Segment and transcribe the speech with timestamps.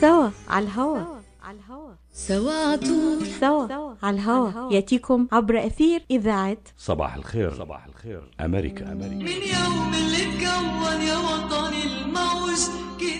[0.00, 1.18] سوا على الهوا.
[2.12, 4.72] سوا عطول سوا على الهوا.
[4.72, 6.56] يأتيكم عبر أثير إذاعة.
[6.78, 7.54] صباح الخير.
[7.54, 8.30] صباح الخير.
[8.40, 8.92] أمريكا.
[8.92, 9.14] أمريكا.
[9.14, 12.60] من يوم اللي اتكون يا وطني الموج
[12.98, 13.19] سوا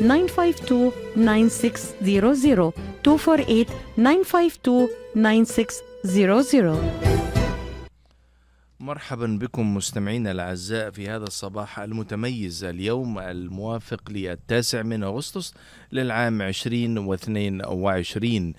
[0.00, 2.72] 952 9600
[3.06, 4.88] 248 952
[6.04, 7.14] 9600
[8.80, 15.54] مرحبا بكم مستمعينا الأعزاء في هذا الصباح المتميز اليوم الموافق للتاسع من أغسطس.
[15.94, 18.52] للعام 2022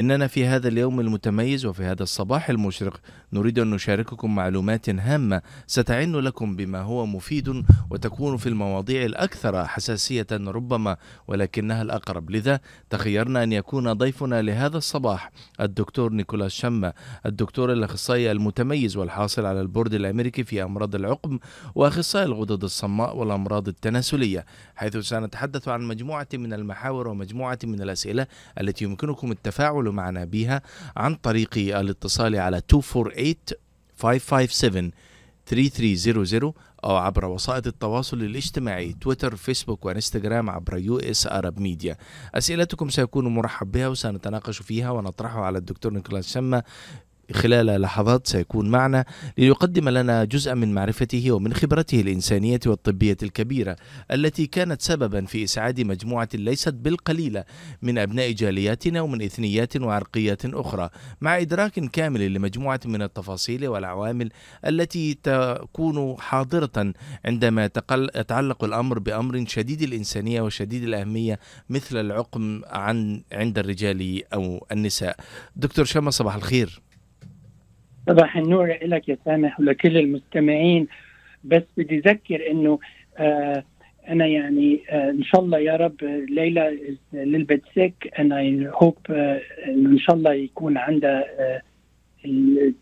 [0.00, 3.00] إننا في هذا اليوم المتميز وفي هذا الصباح المشرق
[3.32, 10.26] نريد أن نشارككم معلومات هامة ستعود لكم بما هو مفيد وتكون في المواضيع الأكثر حساسية
[10.32, 10.96] ربما
[11.28, 12.30] ولكنها الأقرب.
[12.30, 16.92] لذا تخيرنا أن يكون ضيفنا لهذا الصباح الدكتور نيكولاس شما
[17.26, 21.38] الدكتور الأخصائي المتميز والحاصل على البورد الأمريكي في أمراض العقم
[21.74, 28.26] وأخصائي الغدد الصماء والأمراض التناسلية حيث سنتحدث عن مجموعة من المحاور ومجموعة من الأسئلة
[28.60, 30.62] التي يمكنكم التفاعل معنا بها
[30.96, 33.34] عن طريق الاتصال على 248
[33.98, 34.90] 557
[35.46, 36.54] 3300
[36.84, 41.96] أو عبر وسائط التواصل الاجتماعي تويتر فيسبوك وإنستغرام عبر US Arab Media.
[42.34, 46.62] أسئلتكم سيكون مرحب بها وسنتناقش فيها ونطرحها على الدكتور نيكولاس شما
[47.32, 49.04] خلال لحظات سيكون معنا
[49.38, 53.76] ليقدم لنا جزءا من معرفته ومن خبرته الإنسانية والطبية الكبيرة
[54.12, 57.44] التي كانت سببا في إسعاد مجموعة ليست بالقليلة
[57.82, 64.30] من أبناء جالياتنا ومن إثنيات وعرقيات أخرى مع إدراك كامل لمجموعة من التفاصيل والعوامل
[64.66, 66.92] التي تكون حاضرة
[67.24, 67.70] عندما
[68.14, 71.38] يتعلق الأمر بأمر شديد الإنسانية وشديد الأهمية
[71.70, 75.16] مثل العقم عن عند الرجال أو النساء.
[75.56, 76.85] دكتور شما صباح الخير.
[78.08, 80.86] صباح النور لك يا سامح ولكل المستمعين.
[81.44, 82.78] بس بدي أذكر إنه
[83.18, 83.64] آه
[84.08, 86.78] أنا يعني آه إن شاء الله يا رب ليلى
[87.12, 91.62] للبت سيك and I hope آه إن شاء الله يكون عندها آه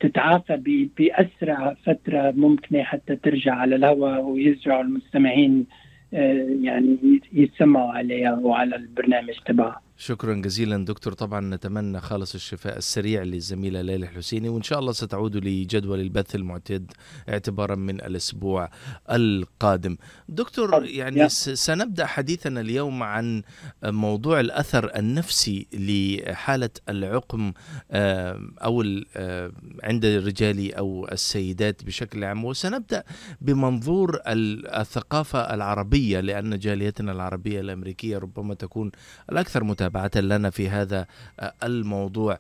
[0.00, 5.66] تتعافى بأسرع فترة ممكنة حتى ترجع على الهواء ويرجعوا المستمعين
[6.14, 6.96] آه يعني
[7.32, 9.83] يتسمعوا عليها وعلى البرنامج تبعها.
[9.96, 11.12] شكرا جزيلا دكتور.
[11.12, 16.92] طبعا نتمنى خالص الشفاء السريع للزميلة ليلى الحسيني وإن شاء الله ستعود لجدول البث المعتاد
[17.28, 18.70] اعتبارا من الأسبوع
[19.10, 19.96] القادم.
[20.28, 21.28] دكتور يعني يا.
[21.28, 23.42] س- سنبدأ حديثنا اليوم عن
[23.84, 27.52] موضوع الأثر النفسي لحالة العقم
[27.90, 32.44] آه، ال- آه، عند الرجال أو السيدات بشكل عام.
[32.44, 33.04] وسنبدأ
[33.40, 38.90] بمنظور ال- الثقافة العربية لأن جاليتنا العربية الأمريكية ربما تكون
[39.32, 39.83] الأكثر متابعة
[40.20, 41.06] لنا في هذا
[41.40, 42.38] آه، الموضوع.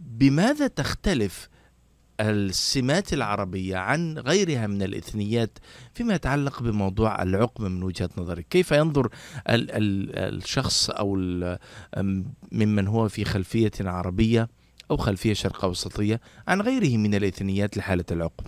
[0.00, 1.48] بماذا تختلف
[2.20, 5.58] السمات العربية عن غيرها من الإثنيات
[5.94, 9.08] فيما يتعلق بموضوع العقم من وجهة نظرك؟ كيف ينظر
[9.50, 11.16] ال ال الشخص أو
[12.52, 14.48] ممن هو في خلفية عربية
[14.90, 18.44] أو خلفية شرق أوسطية عن غيره من الإثنيات لحالة العقم؟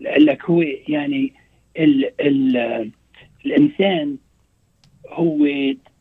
[0.00, 1.34] لك هو يعني
[1.78, 2.92] ال ال
[3.46, 4.16] الإنسان
[5.08, 5.46] هو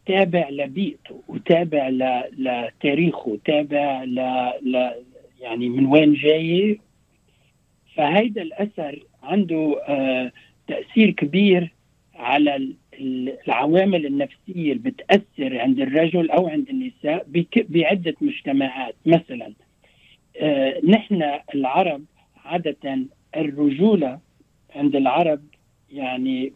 [0.05, 1.89] تابع لبيئته وتابع
[2.37, 4.15] لتاريخه تابع ل,
[4.61, 4.91] ل
[5.41, 6.79] يعني من وين جاي.
[7.95, 10.31] فهيدا الأثر عنده آه
[10.67, 11.71] تأثير كبير
[12.15, 17.25] على ال- ال- العوامل النفسية اللي بتأثر عند الرجل أو عند النساء
[17.69, 18.95] بعدة مجتمعات.
[19.05, 19.53] مثلا
[20.37, 21.23] آه نحن
[21.55, 22.03] العرب
[22.45, 22.99] عادة
[23.37, 24.19] الرجولة
[24.75, 25.41] عند العرب
[25.91, 26.53] يعني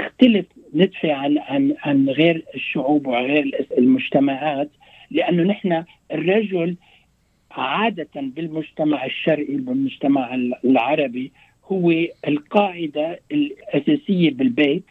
[0.00, 4.70] تختلف ندفع عن عن عن غير الشعوب وغير المجتمعات
[5.10, 6.76] لأنه نحن الرجل
[7.50, 10.34] عادة بالمجتمع الشرقي بالمجتمع
[10.64, 11.32] العربي
[11.64, 11.92] هو
[12.28, 14.84] القاعدة الأساسية بالبيت.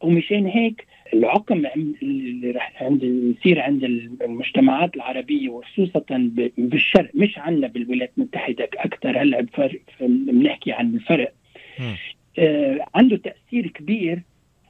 [0.00, 1.66] ومشان هيك العقم
[2.02, 3.84] اللي رح عند يصير عند
[4.22, 6.02] المجتمعات العربية وخصوصا
[6.58, 9.46] بالشرق مش عندنا بالولايات المتحدة أكثر هلأ
[10.00, 11.32] بنحكي عن الفرق.
[12.38, 14.22] آه عنده تأثير كبير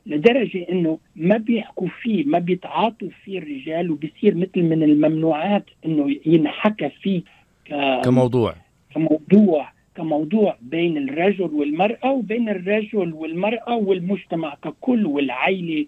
[0.08, 6.88] لدرجة إنه ما بيحكوا فيه ما بيتعاطوا فيه الرجال وبيصير مثل من الممنوعات إنه ينحكى
[7.02, 7.22] فيه
[7.64, 8.54] ك- كموضوع.
[8.94, 15.86] كموضوع كموضوع بين الرجل والمرأة وبين الرجل والمرأة والمجتمع ككل والعائلة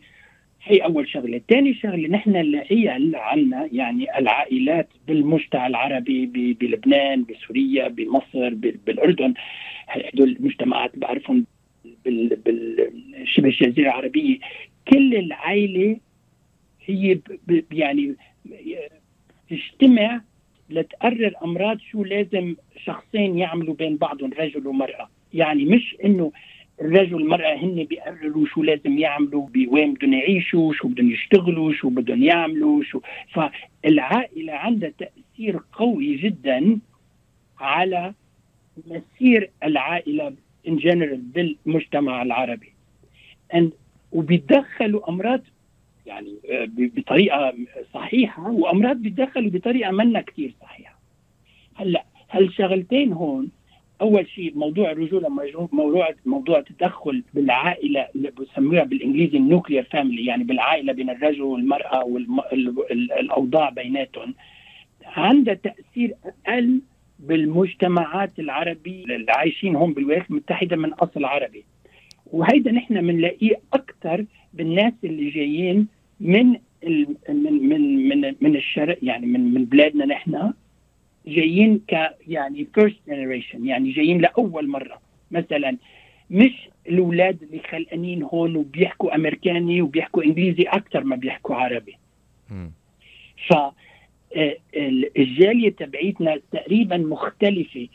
[0.65, 1.41] هي أول شغلة.
[1.49, 6.27] ثاني شغلة نحن العيال عنا يعني العائلات بالمجتمع العربي
[6.61, 9.35] بلبنان بسوريا بمصر ب- بالأردن
[9.89, 11.47] هدول المجتمعات بعرفهم
[12.05, 14.39] بال- بالشبه الجزيرة العربية.
[14.89, 15.97] كل العائلة
[16.87, 17.15] هي
[17.49, 18.15] ب- يعني
[19.51, 20.21] تجتمع
[20.71, 25.09] لتقرر أمراض شو لازم شخصين يعملوا بين بعضهم رجل ومرأة.
[25.35, 26.33] يعني مش إنه
[26.81, 32.23] الرجل والمرأة هن بيقرروا شو لازم يعملوا بوين بدهم يعيشوا شو بدهم يشتغلوا شو بدهم
[32.23, 33.01] يعملوا شو.
[33.33, 36.79] فالعائلة عندها تأثير قوي جدا
[37.61, 38.15] على
[38.87, 40.35] مسير العائلة
[40.69, 42.73] in general بالمجتمع العربي.
[43.55, 43.65] And
[44.13, 45.41] وبيتدخلوا أمراض
[46.07, 47.55] يعني آه، ب- بطريقة
[47.95, 50.99] صحيحة وأمراض بيتدخلوا بطريقة منا كتير صحيحة.
[51.75, 53.49] هلأ هالشغلتين هون؟
[54.01, 55.29] أول شيء موضوع الرجوله
[55.73, 62.05] موضوع موضوع التدخل بالعائلة اللي بسموها بالإنجليزي ال nuclear family يعني بالعائلة بين الرجل والمرأة
[62.05, 64.35] والاوضاع بيناتهم.
[65.07, 66.15] عندها تأثير
[66.47, 66.81] أقل
[67.21, 71.65] بالمجتمعات العربية اللي عايشين هون بالولايات المتحدة من أصل عربي.
[72.27, 74.25] وهيدا نحن بنلاقيه أكثر
[74.55, 75.89] بالناس اللي جايين
[76.21, 76.57] من
[77.29, 80.53] من من من من الشرق يعني من من بلادنا نحن
[81.27, 85.01] جايين ك يعني first generation يعني جايين لأول مرة.
[85.31, 85.77] مثلا
[86.31, 91.97] مش الأولاد اللي خلقانين هون وبيحكوا أمريكاني وبيحكوا إنجليزي أكثر ما بيحكوا عربي.
[93.49, 93.55] ف
[95.19, 97.89] الجالية تبعيتنا تقريبا مختلفة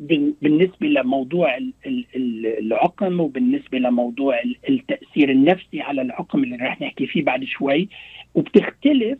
[0.00, 6.56] بال- بالنسبة لموضوع ال- ال- ال- العقم وبالنسبة لموضوع ال- التأثير النفسي على العقم اللي
[6.56, 7.88] رح نحكي فيه بعد شوي
[8.34, 9.18] وبتختلف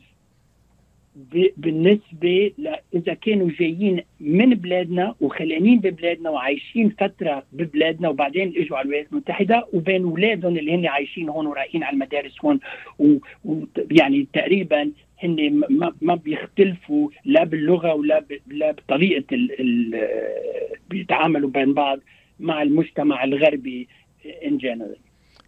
[1.17, 8.77] ب- بالنسبة ل- إذا كانوا جايين من بلادنا وخلقانين ببلادنا وعايشين فترة ببلادنا وبعدين إجوا
[8.77, 12.61] على الولايات المتحدة وبين اولادهم اللي هن عايشين هون ورايحين على المدارس هون
[13.45, 14.91] ويعني تقريبا
[15.23, 20.09] هن ما ما بيختلفوا لا باللغة ولا ب- لا بطريقة ال ال
[20.91, 21.99] بيتعاملوا بين بعض
[22.41, 23.89] مع المجتمع الغربي
[24.47, 24.97] ان جنرال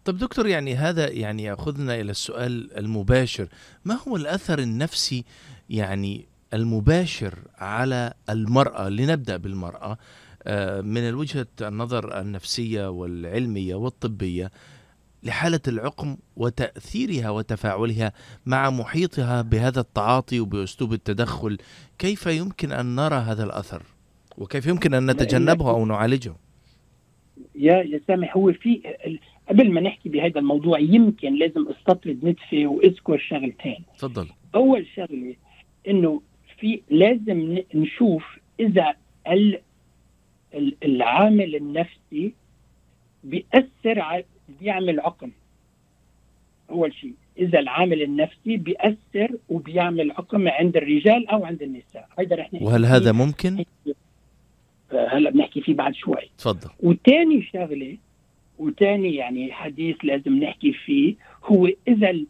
[0.04, 3.46] طب دكتور يعني هذا يعني يأخذنا إلى السؤال المباشر.
[3.84, 5.24] ما هو الأثر النفسي
[5.70, 9.98] يعني المباشر على المرأة لنبدأ بالمرأة
[10.44, 14.50] آه، من وجهه النظر النفسية والعلمية والطبية
[15.22, 18.12] لحالة العقم وتأثيرها وتفاعلها
[18.46, 21.58] مع محيطها بهذا التعاطي وبأسلوب التدخل
[21.98, 23.82] كيف يمكن أن نرى هذا الأثر؟
[24.38, 26.34] وكيف يمكن أن نتجنبه أو نعالجه؟
[27.54, 28.82] يا يا سامح هو في
[29.48, 33.84] قبل ما نحكي بهذا الموضوع يمكن لازم أستطرد نتفه وأذكر شغلتين.
[33.98, 34.28] تفضل.
[34.54, 35.34] أول شغلة
[35.88, 36.22] إنه
[36.60, 38.94] في لازم نشوف إذا
[39.28, 39.60] ال-
[40.54, 42.32] ال- العامل النفسي
[43.24, 44.24] بيأثر على
[44.60, 45.30] بيعمل عقم.
[46.70, 52.08] أول شيء إذا العامل النفسي بيأثر وبيعمل عقم عند الرجال أو عند النساء.
[52.18, 53.64] هيدا رح نحكي وهل هذا ممكن؟
[54.92, 56.30] هلا بنحكي فيه بعد شوي.
[56.38, 56.70] تفضل.
[56.80, 57.96] وتاني شغلة
[58.58, 61.14] وتاني يعني حديث لازم نحكي فيه
[61.44, 62.26] هو إذا ال-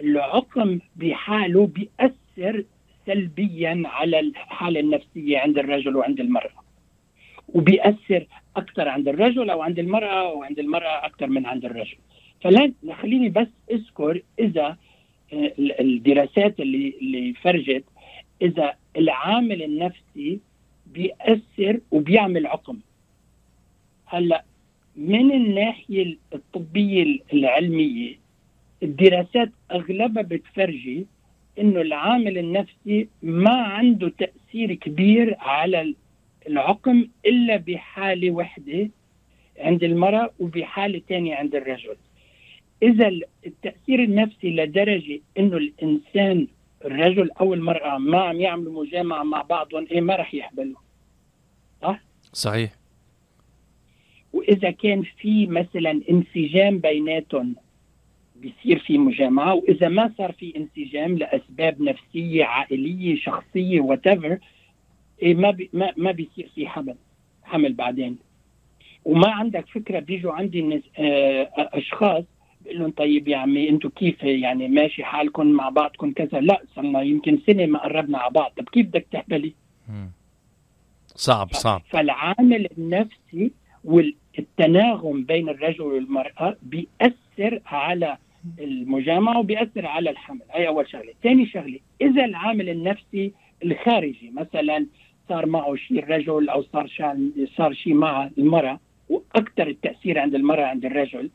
[0.00, 2.64] العقم بحاله بيأثر
[3.12, 6.50] سلبيا على الحالة النفسية عند الرجل وعند المرأة
[7.48, 11.96] وبيأثر أكثر عند الرجل أو عند المرأة وعند المرأة أكثر من عند الرجل.
[12.40, 12.72] فلا
[13.02, 14.76] خليني بس أذكر إذا
[15.32, 17.84] آه، ال- الدراسات اللي اللي فرجت
[18.42, 20.40] إذا العامل النفسي
[20.86, 22.78] بيأثر وبيعمل عقم.
[24.06, 24.44] هلأ
[24.96, 28.14] من الناحية الطبية العلمية
[28.82, 31.06] الدراسات أغلبها بتفرجي
[31.58, 35.94] إنه العامل النفسي ما عنده تأثير كبير على
[36.48, 38.90] العقم إلا بحالة وحدة
[39.58, 41.96] عند المرأة وبحالة ثانية عند الرجل.
[42.82, 43.08] إذا
[43.46, 46.46] التأثير النفسي لدرجة إنه الإنسان
[46.84, 50.76] الرجل أو المرأة ما عم يعملوا مجامعة مع بعضهم إيه ما رح يحبلوا.
[52.32, 52.70] صحيح.
[54.32, 57.56] وإذا كان في مثلا انسجام بيناتهم
[58.40, 64.06] بيصير في مجامعة وإذا ما صار في انسجام لأسباب نفسية عائلية شخصية وات
[65.22, 66.94] إيه ما بي ما ما بيصير في حمل
[67.42, 68.18] حمل بعدين.
[69.04, 72.24] وما عندك فكرة بيجوا عندي آه أشخاص
[72.60, 77.02] بقول لهم طيب يا عمي أنتم كيف يعني ماشي حالكم مع بعضكم كذا؟ لا صرنا
[77.02, 78.52] يمكن سنة ما قربنا على بعض.
[78.56, 79.54] طب كيف بدك تحبلي.
[81.06, 81.82] صعب صعب.
[81.90, 83.50] فالعامل النفسي
[83.84, 88.18] والتناغم بين الرجل والمرأة بيأثر على
[88.58, 90.42] المجامعة وبيأثر على الحمل.
[90.50, 91.12] هي أول شغلة.
[91.22, 93.32] ثاني شغلة إذا العامل النفسي
[93.64, 94.86] الخارجي مثلا
[95.28, 96.88] صار معه شيء الرجل أو صار
[97.56, 101.30] صار شيء مع المرأة وأكثر التأثير عند المرأة عند الرجل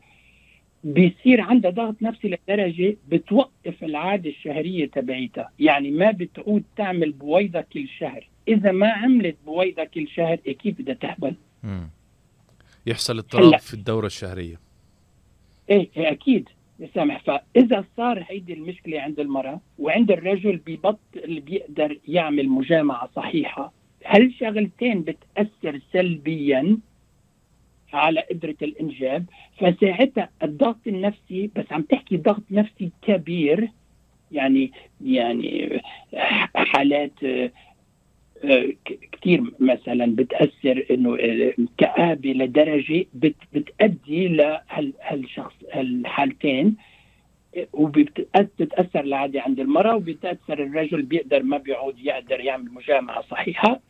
[0.84, 5.50] بيصير عندها ضغط نفسي لدرجة بتوقف العادة الشهرية تبعيتها.
[5.58, 8.28] يعني ما بتعود تعمل بويضة كل شهر.
[8.48, 11.88] إذا ما عملت بويضة كل شهر كيف بدها تحبل مم.
[12.86, 13.58] يحصل اضطراب.
[13.58, 14.60] في الدورة الشهرية.
[15.70, 16.48] إيه إيه أكيد.
[16.80, 23.72] يا سامح فإذا صار هيدي المشكلة عند المرأة وعند الرجل ببطل بيقدر يعمل مجامعة صحيحة
[24.06, 26.78] هالشغلتين بتأثر سلبيا
[27.92, 29.24] على قدرة الإنجاب؟
[29.58, 33.68] فساعتها الضغط النفسي بس عم تحكي ضغط نفسي كبير
[34.32, 34.72] يعني
[35.04, 35.80] يعني
[36.54, 37.12] حالات
[39.12, 46.76] كثير مثلا بتأثر إنه آه، كآبه لدرجه بت بتؤدي لهالشخص الحالتين
[47.72, 53.80] وبتتاثر العادة عند المرأة وبتأثر الرجل بيقدر ما بيعود يقدر يعمل مجامعة صحيحة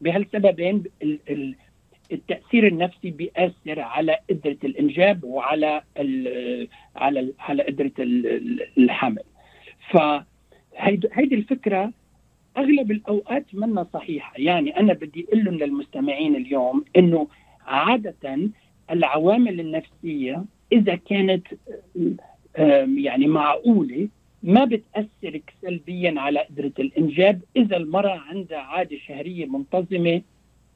[0.00, 1.54] بهالسببين ال- ال-
[2.12, 5.82] التأثير النفسي بيأثر على قدرة الإنجاب وعلى
[6.96, 9.22] على على قدرة ال- ال- الحمل.
[9.90, 11.92] فهيدي هيدي الفكرة
[12.56, 14.32] أغلب الأوقات منا صحيحة.
[14.36, 17.28] يعني أنا بدي أقول لهم للمستمعين اليوم إنه
[17.66, 18.38] عادة
[18.90, 21.46] العوامل النفسية إذا كانت
[22.96, 24.08] يعني معقولة
[24.42, 27.40] ما بتأثر سلبيا على قدرة الإنجاب.
[27.56, 30.22] إذا المرأة عندها عادة شهرية منتظمة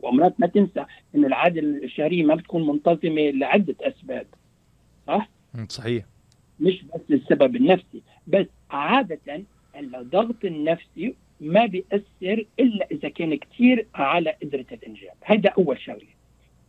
[0.00, 4.26] ومرات ما تنسى انه العادة الشهرية ما بتكون منتظمة لعدة أسباب
[5.06, 5.28] صح؟
[5.68, 6.04] صحيح.
[6.60, 9.42] مش بس السبب النفسي بس عادة
[9.76, 15.12] الضغط النفسي ما بيأثر إلا إذا كان كثير على قدرة الإنجاب.
[15.24, 16.14] هذا أول شغلة.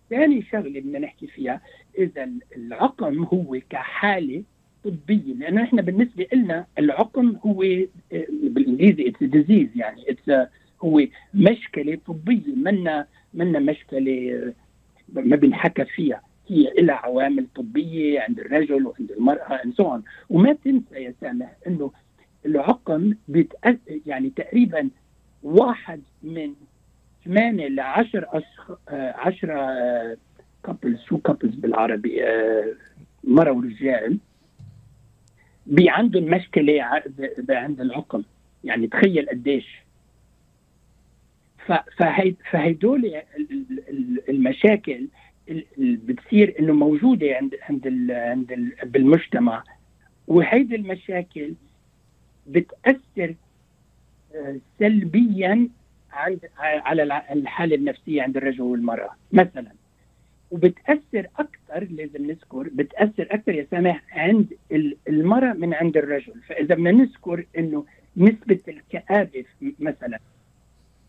[0.10, 1.62] ثاني شغلة بدنا نحكي فيها
[1.98, 4.44] إذا العقم هو كحالة
[4.84, 10.48] طبية لأنه إحنا بالنسبة لنا العقم هو آه، بالإنجليزي a disease يعني a
[10.84, 11.02] هو
[11.34, 12.56] مشكلة طبية.
[12.56, 14.54] منا منا مشكلة آه،
[15.14, 16.22] ما بنحكى فيها.
[16.48, 20.02] هي لها عوامل طبية عند الرجل وعند المرأة and so on.
[20.30, 21.92] وما تنسى يا سامح إنه
[22.46, 24.90] العقم بيتأثر يعني تقريبا
[25.44, 26.54] واحد من
[27.26, 28.72] ثمانية ل 10 أشخ...
[28.90, 30.18] 10
[30.64, 32.74] couples شو couples بالعربي آه،
[33.24, 34.18] مرة ورجال
[35.66, 36.84] بي عندهم مشكلة
[37.50, 38.24] عند العقم.
[38.64, 39.82] يعني تخيل قديش.
[42.52, 45.08] فهيدول ال- ال- ال- المشاكل
[45.50, 49.64] ال- ال- بتصير إنه موجودة عند عند عند ال بالمجتمع.
[50.28, 51.54] وهيدي المشاكل
[52.48, 53.36] بتأثر
[54.36, 55.70] آه، سلبيا
[56.12, 59.72] عند على الحالة النفسية عند الرجل والمرأة مثلا.
[60.52, 66.34] وبتأثر أكثر لازم نذكر بتأثر أكثر يا سامح عند ال- المرأة من عند الرجل.
[66.48, 67.86] فإذا بدنا نذكر إنه
[68.18, 70.20] نسبة الكآبة ف- مثلا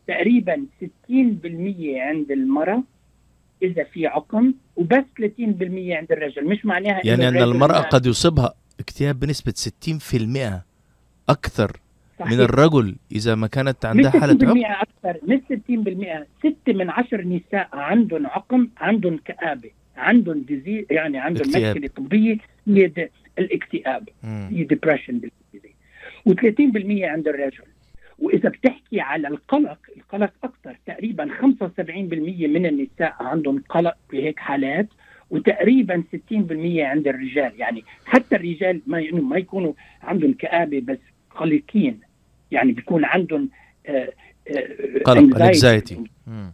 [0.07, 2.83] تقريبا 60% عند المرأة
[3.63, 6.45] إذا في عقم وبس 30% عند الرجل.
[6.49, 10.65] مش معناها يعني المرأة ما- قد يصيبها اكتئاب بنسبة 60%
[11.29, 11.73] أكثر
[12.21, 12.41] من صحيح.
[12.41, 16.27] الرجل إذا ما كانت عندها حالة 60% عقم أكثر مش 60%
[16.67, 21.49] 6 من 10 نساء عندهم عقم عندهم كآبة عندهم ديزي يعني عندهم.
[21.49, 24.09] مشكلة طبية هي الاكتئاب
[24.51, 25.75] depression بالانجليزي
[26.29, 27.65] و30% عند الرجل.
[28.19, 34.89] وإذا بتحكي على القلق القلق أكثر تقريبا 75% من النساء عندهم قلق بهيك حالات
[35.31, 36.33] وتقريبا 60%
[36.79, 37.53] عند الرجال.
[37.57, 40.99] يعني حتى الرجال ما ما يكونوا عندهم كآبة بس
[41.37, 42.01] قلقين
[42.51, 43.49] يعني بيكون عندهم
[43.87, 44.13] آه،
[44.49, 45.21] آه، قلق
[46.27, 46.53] مم.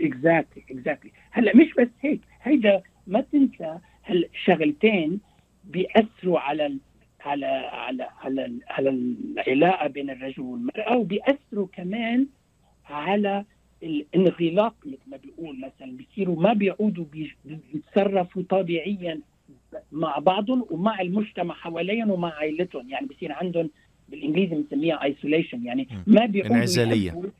[0.00, 5.20] exactly exactly هلا مش بس هيك هيدا ما تنسى هالشغلتين
[5.64, 6.78] بيأثروا على ال
[7.24, 12.26] على على على على العلاقة بين الرجل والمرأة وبيأثروا كمان
[12.86, 13.44] على
[13.82, 15.96] الانغلاق مثل ما بيقول مثلا.
[15.96, 17.04] بيصيروا ما بيعودوا
[17.44, 19.20] بيتصرفوا طبيعيا
[19.92, 22.90] مع بعضهم ومع المجتمع حواليهم ومع عائلتهم.
[22.90, 23.70] يعني بصير عندهم
[24.12, 27.08] بالإنجليزي بنسميها ايسوليشن يعني ما بيعودوا انعزالية.
[27.10, 27.30] يحبوا-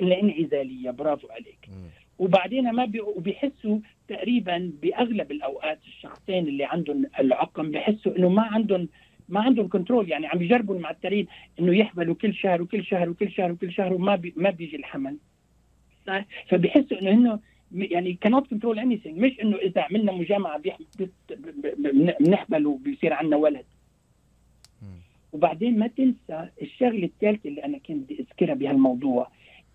[0.00, 1.88] الانعزالية برافو عليك مم.
[2.18, 3.00] وبعدين ما بي...
[3.00, 8.88] وبيحسوا تقريبا بأغلب الأوقات الشخصين اللي عندهم العقم بيحسوا إنه ما عندهم
[9.28, 11.26] ما عندهم control يعني عم يجربوا المعترين
[11.60, 14.32] إنه يحملوا كل شهر وكل شهر وكل شهر وكل شهر وما بي...
[14.36, 15.16] ما بيجي الحمل
[16.06, 17.34] صح فبيحسوا إنه إنه
[17.72, 20.78] م- يعني cannot control anything مش إنه إذا عملنا مجامعة بيح-
[22.20, 23.64] بنحمل وبيصير عندنا ولد.
[25.32, 29.30] وبعدين ما تنسى الشغلة الثالثة اللي أنا كنت بدي أذكرها بهالموضوع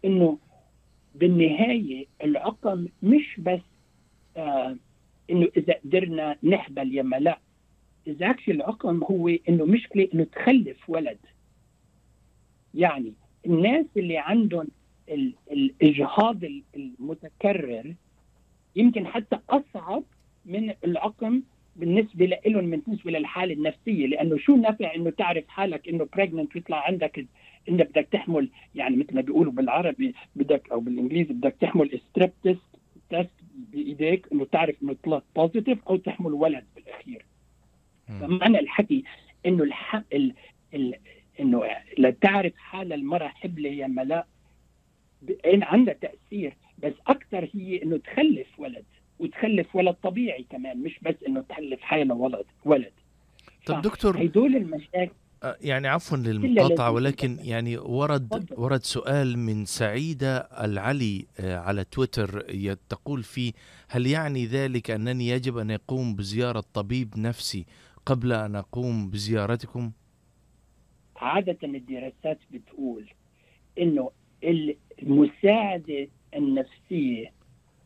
[0.05, 0.37] إنه
[1.15, 3.59] بالنهاية العقم مش بس
[4.37, 4.77] آه
[5.29, 7.39] إنه إذا قدرنا نحبل يما لا.
[8.07, 11.17] إذا العقم هو إنه مشكله إنه تخلف ولد.
[12.73, 13.13] يعني
[13.45, 14.67] الناس اللي عندهم
[15.09, 17.93] ال- الإجهاض ال- المتكرر
[18.75, 20.03] يمكن حتى أصعب
[20.45, 21.41] من العقم
[21.75, 27.25] بالنسبة لهم بالنسبة للحالة النفسية لأنه شو نفع إنه تعرف حالك إنه بريجننت ويطلع عندك
[27.69, 32.61] انك بدك تحمل يعني مثل ما بيقولوا بالعربي بدك أو بالإنجليزي بدك تحمل strip test
[33.09, 33.31] test
[33.71, 37.25] بإيديك إنه تعرف إنه طلعت positive أو تحمل ولد بالأخير.
[38.07, 39.03] فمعنى الحكي
[39.45, 39.95] إنه الح...
[40.13, 40.33] ال...
[40.73, 40.95] ال...
[41.39, 41.63] إنه
[41.97, 43.87] لتعرف حال المرأة حبلة يا
[45.45, 48.85] إن عندها تأثير بس أكثر هي إنه تخلف ولد
[49.19, 52.91] وتخلف ولد طبيعي كمان مش بس إنه تخلف حالها ولد ولد
[53.65, 55.11] طب دكتور هدول المشاكل
[55.43, 57.37] آه، يعني عفوا للمقاطعة ولكن.
[57.41, 58.49] يعني ورد.
[58.57, 62.41] ورد سؤال من سعيدة العلي آه، على تويتر
[62.89, 63.53] تقول فيه
[63.89, 67.65] هل يعني ذلك أنني يجب أن يقوم بزيارة طبيب نفسي
[68.05, 69.91] قبل أن أقوم بزيارتكم؟
[71.15, 73.09] عادة الدراسات بتقول
[73.79, 74.11] إنه
[75.01, 77.31] المساعدة النفسية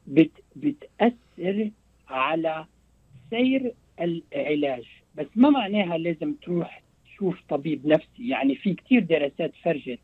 [0.08, 1.72] بت بتأثر
[2.08, 2.66] على
[3.30, 4.86] سير العلاج
[5.16, 10.00] بس ما معناها لازم تروح تشوف طبيب نفسي يعني في كتير دراسات فرجت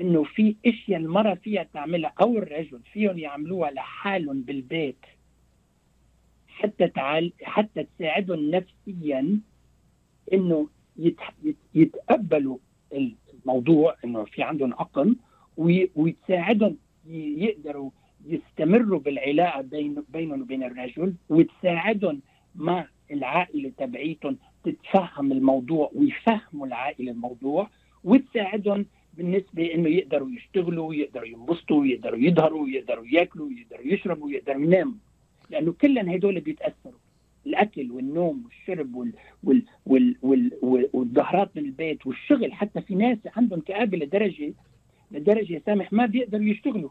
[0.00, 4.96] إنه في أشياء المرأة فيها تعملها أو الرجل فيهم يعملوها لحالهم بالبيت
[6.48, 9.40] حتى تعال حتى تساعدهم نفسيا
[10.32, 11.20] إنه يت...
[11.44, 11.56] يت...
[11.74, 12.58] يتقبلوا
[13.44, 15.16] الموضوع إنه في عندهم عقم
[15.56, 15.90] وي...
[15.94, 16.76] وتساعدهم.
[17.06, 17.90] يقدروا
[18.26, 22.20] يستمروا بالعلاقة بين بينهم وبين الرجل وتساعدهم
[22.54, 27.70] مع العائلة تبعيتهم تتفهم الموضوع ويفهموا العائلة الموضوع
[28.04, 28.86] وتساعدهم
[29.16, 34.94] بالنسبة إنه يقدروا يشتغلوا يقدروا ينبسطوا يقدروا يظهروا يقدروا ياكلوا يقدروا يشربوا يقدروا يناموا.
[35.50, 36.98] لأنه كلهم هدول بيتأثروا.
[37.46, 39.12] الأكل والنوم والشرب وال
[39.44, 44.52] وال وال وال وال والظهرات من البيت والشغل حتى في ناس عندهم كآبة لدرجه
[45.10, 46.90] لدرجة سامح ما بيقدروا يشتغلوا.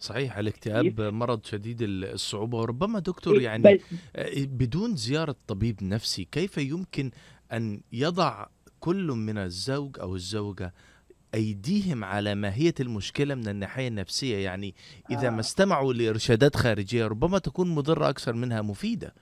[0.00, 3.80] صحيح الاكتئاب مرض شديد الصعوبة وربما دكتور يعني بس
[4.16, 7.10] آه، بدون زيارة طبيب نفسي كيف يمكن
[7.52, 8.46] أن يضع
[8.80, 10.72] كل من الزوج أو الزوجة
[11.34, 14.74] أيديهم على ماهية المشكلة من الناحية النفسية؟ يعني
[15.10, 15.30] إذا آه.
[15.30, 19.14] ما استمعوا لإرشادات خارجية ربما تكون مضرة أكثر منها مفيدة.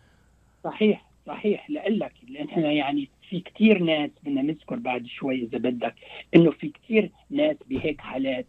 [0.65, 1.71] صحيح صحيح.
[1.71, 5.95] لك لأن إحنا يعني في كتير ناس بدنا نذكر بعد شوي إذا بدك
[6.37, 8.47] إنه في كتير ناس بهيك حالات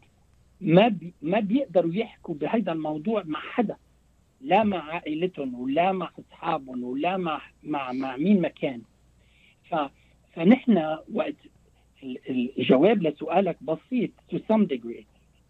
[0.62, 3.76] ما بي ما بيقدروا يحكوا بهذا الموضوع مع حدا.
[4.42, 8.82] لا مع عائلتهم ولا مع أصحابهم ولا مع مع مع مين ما كان.
[9.70, 9.76] ف
[10.34, 11.36] فنحن وقت
[12.04, 12.20] ال-
[12.60, 15.04] الجواب لسؤالك بسيط to some degree.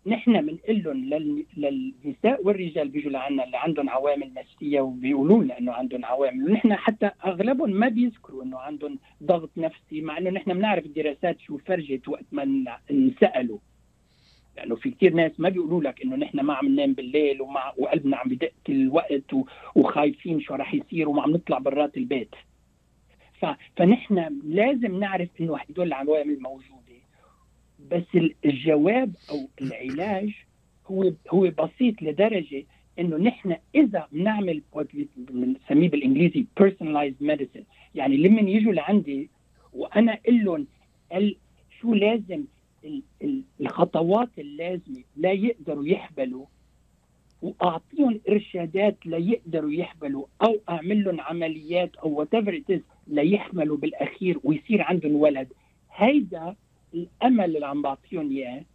[0.07, 5.71] نحن بنقول لهم لل- للنساء والرجال بيجوا لعنا اللي عندهم عوامل نفسية وبيقولوا لنا إنه
[5.73, 6.43] عندهم عوامل.
[6.49, 11.57] ونحن حتى أغلبهم ما بيذكروا إنه عندهم ضغط نفسي مع إنه نحن بنعرف الدراسات شو
[11.57, 13.57] فرجت وقت ما انسالوا
[14.57, 18.17] لأنه في كثير ناس ما بيقولوا لك إنه نحن ما عم ننام بالليل ومع وقلبنا
[18.17, 19.33] عم بدق الوقت
[19.75, 22.35] وخايفين شو راح يصير وما عم نطلع برات البيت.
[23.41, 23.45] ف...
[23.75, 26.77] فنحن لازم نعرف إنه هدول العوامل موجودة.
[27.91, 30.33] بس ال- الجواب أو العلاج
[30.87, 32.63] هو هو بسيط لدرجة
[32.99, 34.61] إنه نحن إذا بنعمل
[35.17, 37.63] بنسميه بالإنجليزي personalized medicine.
[37.95, 39.29] يعني لما يجوا لعندي
[39.73, 40.67] وأنا أقول لهم
[41.81, 42.43] شو لازم
[43.61, 46.45] الخطوات اللازمة لا يقدروا يحبلوا
[47.41, 52.29] وأعطيهم إرشادات ليقدروا يحبلوا أو أعمل لهم عمليات أو وات
[53.07, 55.47] ليحملوا بالأخير ويصير عندهم ولد.
[55.95, 56.55] هيدا
[56.93, 58.65] الأمل اللي عم بعطيهم إياه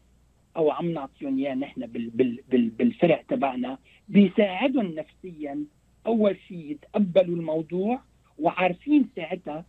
[0.57, 5.65] أو عم نعطيهم إياه نحن بال بال بال بالفرق تبعنا بيساعدهم نفسيا.
[6.07, 8.01] أول شيء يتقبلوا الموضوع
[8.39, 9.65] وعارفين ساعتها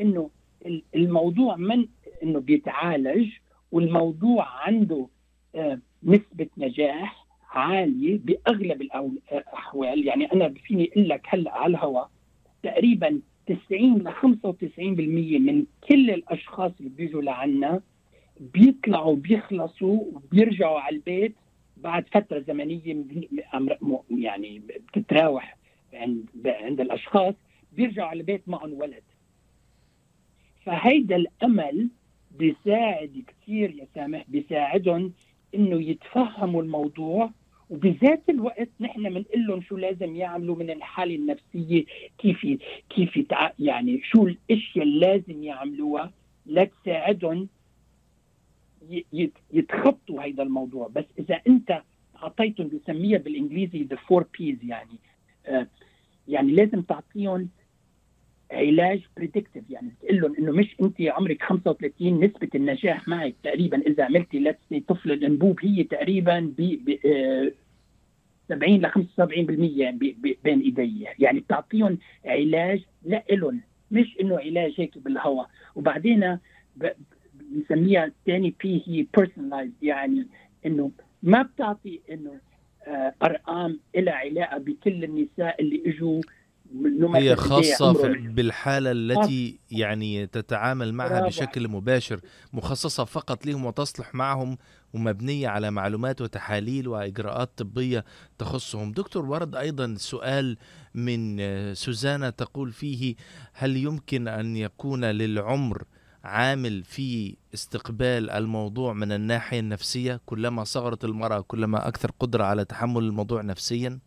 [0.00, 0.30] إنه
[0.66, 1.86] ال- الموضوع من
[2.22, 3.28] إنه بيتعالج
[3.72, 5.06] والموضوع عنده
[5.54, 12.10] آه، نسبة نجاح عالية بأغلب الأو- الاحوال يعني أنا فيني أقول لك هلأ على الهواء
[12.62, 17.80] تقريبا 90 ل 95% من كل الأشخاص اللي بيجوا لعنا
[18.40, 21.34] بيطلعوا بيخلصوا وبيرجعوا على البيت
[21.76, 22.04] بعد
[23.54, 25.56] م- م- يعني بتتراوح
[25.92, 27.34] عند عند الأشخاص
[27.72, 29.02] بيرجعوا على البيت معهم ولد.
[30.64, 31.88] فهيدا الأمل
[32.38, 35.12] بيساعد كثير يا سامح بيساعدهم
[35.54, 37.30] إنه يتفهموا الموضوع
[37.70, 41.84] وبذات الوقت نحن بنقول لهم شو لازم يعملوا من الحالة النفسية
[42.18, 42.46] كيف
[42.90, 43.26] كيف.
[43.58, 46.12] يعني شو الأشياء اللي لازم يعملوها
[46.46, 47.48] لتساعدهم
[49.52, 51.82] يتخطوا هذا الموضوع بس إذا أنت
[52.22, 54.98] أعطيتهم بسميها بالإنجليزي the four P's يعني
[55.46, 55.66] آه
[56.28, 57.48] يعني لازم تعطيهم
[58.50, 64.04] علاج predictive يعني تقول لهم إنه مش انت عمرك 35 نسبة النجاح معك تقريبا إذا
[64.04, 67.52] عملتي لتس طفل الأنبوب هي تقريبا ب ب- آه،
[68.48, 74.98] 70 ل 75% ب- ب- بين ايدي يعني بتعطيهم علاج لإلهم مش إنه علاج هيك
[74.98, 76.38] بالهواء وبعدين
[77.34, 80.26] بنسميها ثاني P هي personalized يعني
[80.66, 80.90] إنه
[81.22, 82.32] ما بتعطي إنه
[82.86, 86.20] آه، أرقام لها علاقة بكل النساء اللي إجوا.
[87.14, 92.20] هي خاصة بالحالة التي يعني تتعامل معها بشكل مباشر
[92.52, 94.58] مخصصة فقط لهم وتصلح معهم
[94.94, 98.04] ومبنية على معلومات وتحاليل وإجراءات طبية
[98.38, 98.92] تخصهم.
[98.92, 100.56] دكتور ورد أيضا سؤال
[100.94, 101.38] من
[101.74, 103.14] سوزانا تقول فيه
[103.52, 105.84] هل يمكن أن يكون للعمر
[106.24, 113.02] عامل في استقبال الموضوع من الناحية النفسية كلما صغرت المرأة كلما أكثر قدرة على تحمل
[113.02, 113.98] الموضوع نفسيا؟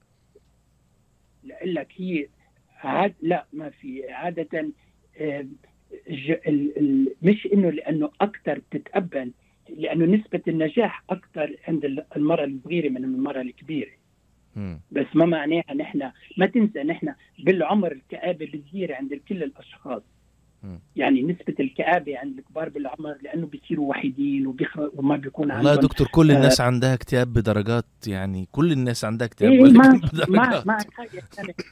[1.65, 2.27] لك هي
[2.87, 4.69] عاد لا ما في عادة
[7.21, 9.31] مش إنه لأنه أكثر بتتقبل
[9.69, 13.91] لأنه نسبة النجاح أكثر عند ال- المرأة الصغيرة من المرأة الكبيرة.
[14.91, 20.01] بس ما معناها نحن ما تنسى نحن بالعمر الكآبة بتزيد عند كل الأشخاص.
[20.95, 24.55] يعني نسبة الكآبة عند الكبار بالعمر لأنه بيصيروا وحيدين.
[24.77, 26.35] وما بيكون والله عندهم دكتور كل آه.
[26.35, 30.77] الناس عندها اكتئاب بدرجات يعني كل الناس عندها اكتئاب إيه ما ما ما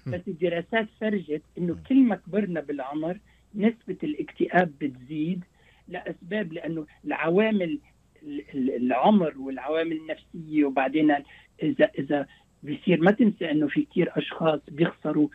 [0.08, 3.20] بس الدراسات فرجت إنه كل ما كبرنا بالعمر
[3.56, 5.44] نسبة الاكتئاب بتزيد
[5.88, 7.80] لأسباب لأنه العوامل
[8.24, 11.12] ال- ال- العمر والعوامل النفسية وبعدين
[11.64, 12.28] اذا إذا
[12.64, 15.28] بيصير ما تنسى إنه في كثير أشخاص بيخسروا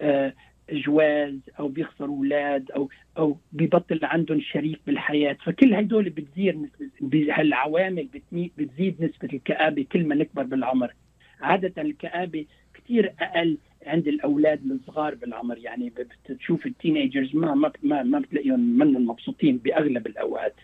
[0.00, 0.34] آه،
[0.72, 5.36] جواز أو بيخسروا أولاد أو أو ببطل عندهم شريك بالحياة.
[5.44, 6.70] فكل هدول بتزيد
[7.02, 10.94] نسبه هالعوامل بتزيد نسبة الكآبة كل ما نكبر بالعمر.
[11.40, 15.58] عادة الكآبة كثير أقل عند الأولاد الصغار بالعمر.
[15.58, 15.92] يعني
[16.28, 20.54] بتشوف التينيجرز ما ما ما, ما بتلاقيهم منهم مبسوطين بأغلب الأوقات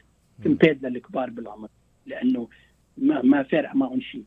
[0.44, 1.68] كمبيد للكبار بالعمر
[2.06, 2.48] لأنه
[2.96, 4.24] ما ما فارق معهم شيء.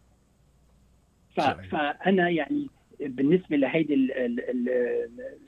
[1.71, 2.67] فأنا يعني
[2.99, 3.95] بالنسبة لهيدي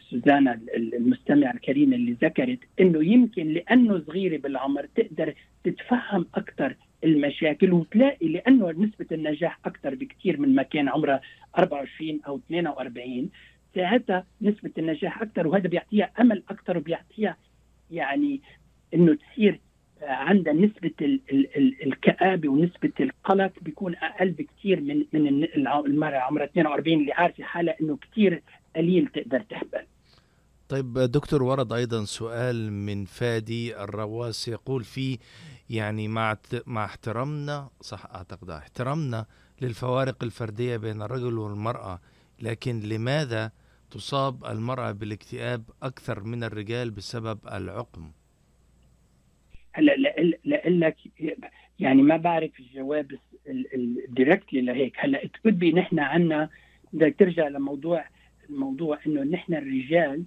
[0.10, 7.74] سوزانا ال- المستمعه الكريمه اللي ذكرت إنه يمكن لأنه صغيرة بالعمر تقدر تتفهم أكثر المشاكل
[7.74, 11.22] وتلاقي لأنه نسبة النجاح أكثر بكثير من ما كان عمرها
[11.58, 13.30] 24 أو 42
[13.76, 17.38] ساعتها نسبة النجاح أكثر وهذا بيعطيها أمل أكثر وبيعطيها
[17.92, 18.42] يعني
[18.94, 19.60] إنه تصير
[20.02, 25.44] عندها نسبة ال- ال- ال- الكآبة ونسبة القلق بيكون أقل بكثير من من
[25.86, 28.44] المرأة عمرها 42 اللي عارفة حالها إنه كثير
[28.76, 29.86] قليل تقدر تحبل
[30.70, 35.18] طيب دكتور ورد أيضا سؤال من فادي الرواس يقول فيه
[35.70, 39.26] يعني مع مع احترامنا صح أعتقد آه، احترامنا
[39.62, 42.00] للفوارق الفردية بين الرجل والمرأة
[42.42, 43.52] لكن لماذا
[43.92, 48.12] تصاب المرأة بالاكتئاب أكثر من الرجال بسبب العقم؟
[49.76, 49.96] هلا
[50.46, 50.98] لأقول لك
[51.80, 53.12] يعني ما بعرف الجواب
[53.76, 54.94] ال directly لهيك.
[54.98, 56.50] هلأ it could be نحن عنا
[56.94, 58.06] بدك ترجع لموضوع
[58.50, 60.24] الموضوع إنه نحن الرجال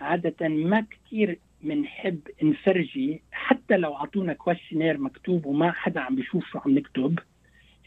[0.00, 6.58] عادة ما كثير بنحب نفرجي حتى لو أعطونا questionnaire مكتوب وما حدا عم بيشوف شو
[6.58, 7.18] عم نكتب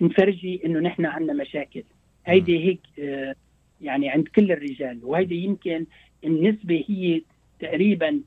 [0.01, 1.84] نفرجي إنه نحن عنا مشاكل.
[2.25, 3.36] هيدي هيك آه،
[3.82, 4.99] يعني عند كل الرجال.
[5.04, 5.86] وهيدي يمكن
[6.23, 7.21] النسبة هي
[7.60, 8.21] تقريبا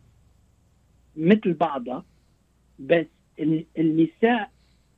[1.16, 2.04] مثل بعضها.
[2.78, 3.06] بس
[3.40, 4.50] ال- النساء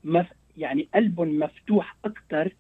[0.05, 2.53] مف يعني قلبهم مفتوح أكثر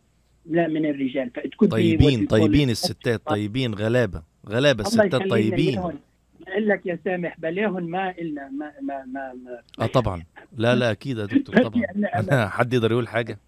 [0.46, 1.30] لا من الرجال.
[1.30, 5.74] فتكون طيبين طيبين الستات طيبين غلابة غلابة الستات طيبين.
[5.80, 10.24] بقول لك يا سامح بلاهم ما إلنا ما ما ما, ما آه طبعا.
[10.56, 11.82] لا لا أكيد يا دكتور طبعا.
[11.82, 13.38] أنا- حد يقدر يقول حاجة؟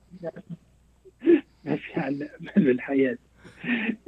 [1.65, 3.19] ما في امل بالحياة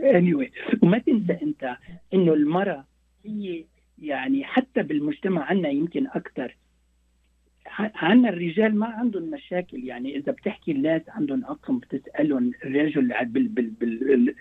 [0.01, 0.49] anyway
[0.83, 1.77] وما تنسى أنت
[2.15, 2.85] إنه المرأة
[3.27, 3.65] هي
[4.03, 6.57] يعني حتى بالمجتمع عنا يمكن أكثر
[7.79, 9.85] عنا الرجال ما عندهم مشاكل.
[9.85, 13.13] يعني إذا بتحكي الناس عندهم عقم بتسألهم الرجل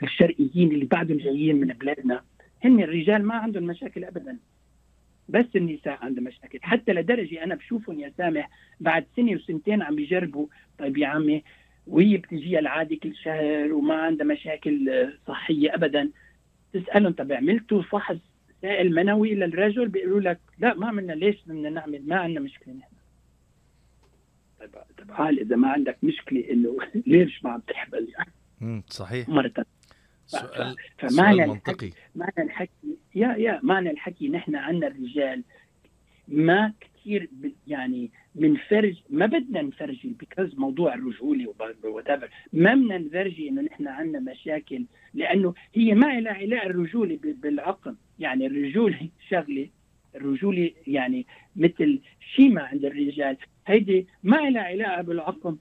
[0.03, 2.21] الشرقيين اللي بعدهم جايين من بلادنا
[2.63, 4.37] هن الرجال ما عندهم مشاكل ابدا.
[5.29, 6.59] بس النساء عندها مشاكل.
[6.61, 10.47] حتى لدرجة أنا بشوفهم يا سامح بعد سنة وسنتين عم بيجربوا
[10.79, 11.43] طيب يا عمي
[11.87, 16.09] وهي بتجيها العادة كل شهر وما عندها مشاكل آه، صحية ابدا.
[16.73, 18.17] تسألهم طب عملتوا فحص
[18.61, 21.13] سائل منوي للرجل؟ بيقولوا لك لا ما عملنا.
[21.13, 22.98] ليش بدنا نعمل؟ ما عندنا مشكلة نحن.
[24.97, 26.77] طب حال إذا ما عندك مشكلة إنه
[27.07, 28.83] ليش ما عم تحبل يعني؟ مم.
[28.87, 29.29] صحيح.
[29.29, 29.53] مرة
[30.25, 31.89] سؤال فمعنى منطقي.
[32.15, 35.43] معنى الحكي يا يا معنى الحكي نحن عندنا الرجال
[36.27, 37.29] ما كثير
[37.67, 41.53] يعني بنفرج ما بدنا نفرجي بكز موضوع الرجولة
[41.83, 42.09] وات
[42.53, 48.45] ما بدنا نفرجي إنه نحن عندنا مشاكل لأنه هي ما لها علاقة الرجولة بالعقم يعني
[48.45, 49.69] الرجوله شغلة
[50.15, 51.99] الرجوله يعني مثل
[52.35, 53.37] شيمة عند الرجال.
[53.67, 55.57] هيدي ما لها علاقة بالعقم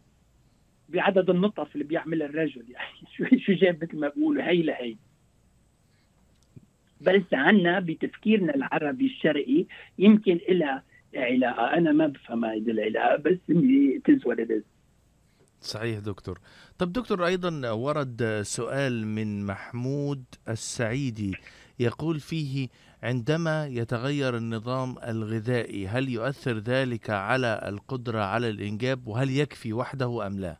[0.88, 4.96] بعدد النطف اللي بيعملها الرجل يعني شو شو جاب مثل ما بيقولوا هي لهي.
[7.00, 9.66] بس عنا بتفكيرنا العربي الشرقي
[9.98, 10.82] يمكن لها
[11.14, 11.64] علاقة.
[11.78, 13.38] أنا ما بفهم هيدي العلاقة بس
[14.04, 14.64] تز وات
[15.60, 16.40] صحيح دكتور.
[16.78, 21.36] طب دكتور أيضا ورد سؤال من محمود السعيدي.
[21.80, 22.68] يقول فيه
[23.02, 30.40] عندما يتغير النظام الغذائي هل يؤثر ذلك على القدرة على الإنجاب وهل يكفي وحده أم
[30.40, 30.56] لا؟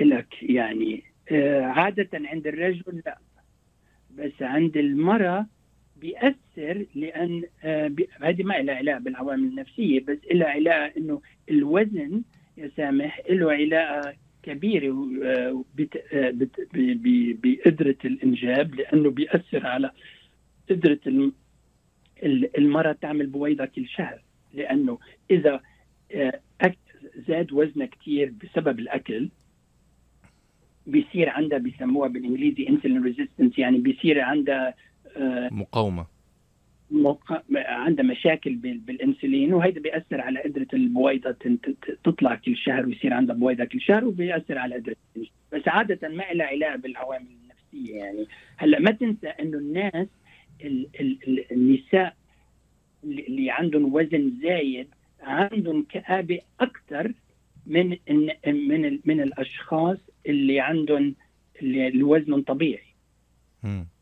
[0.00, 3.18] لك يعني آه، عادة عند الرجل لا
[4.10, 5.46] بس عند المرأة
[5.96, 12.22] بيأثر لأن آه، هذه ما لها علاقة بالعوامل النفسية بس لها علاقة إنه الوزن
[12.56, 14.14] يا سامح له علاقة
[14.44, 15.64] كبيرة آه،
[16.12, 19.90] آه، بت- ب- ب- بقدرة الإنجاب لأنه بيأثر على
[20.70, 21.32] قدرة الم-
[22.22, 24.22] ال- المرأة تعمل بويضة كل شهر
[24.54, 24.98] لأنه
[25.30, 25.60] إذا
[26.14, 26.40] آه،
[27.28, 29.28] زاد وزنها كثير بسبب الأكل
[30.86, 34.74] بيصير عندها بيسموها بالإنجليزي انسولين ريزيستنس يعني بيصير عندها
[35.52, 36.04] موقع
[37.54, 41.36] عندها مشاكل بال- بالإنسولين وهيدا بيأثر على قدرة البويضة
[42.04, 44.96] تطلع كل شهر ويصير عندها بويضة كل شهر وبيأثر على قدرة.
[45.52, 48.26] بس عادة ما لها علاقة بالعوامل النفسية يعني
[48.56, 50.08] هلأ ما تنسى إنه الناس
[50.64, 52.16] ال ال ال النساء
[53.04, 54.88] اللي عندهم وزن زايد
[55.22, 57.12] عندهم كآبة أكثر
[57.66, 57.96] من
[58.46, 61.14] من من الأشخاص اللي عندهم
[61.62, 62.94] اللي وزنهم طبيعي.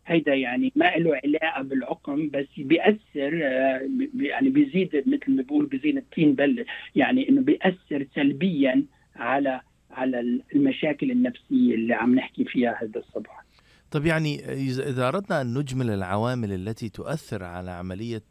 [0.07, 5.97] هيدا يعني ما له علاقة بالعقم بس بيأثر آه، يعني بيزيد مثل ما بيقول بيزيد
[5.97, 8.85] الطين بله يعني إنه بيأثر سلبيا
[9.17, 9.61] على
[9.91, 13.45] على المشاكل النفسية اللي عم نحكي فيها هذا الصبح
[13.91, 18.25] طب يعني إذا أردنا أن نجمل العوامل التي تؤثر على عملية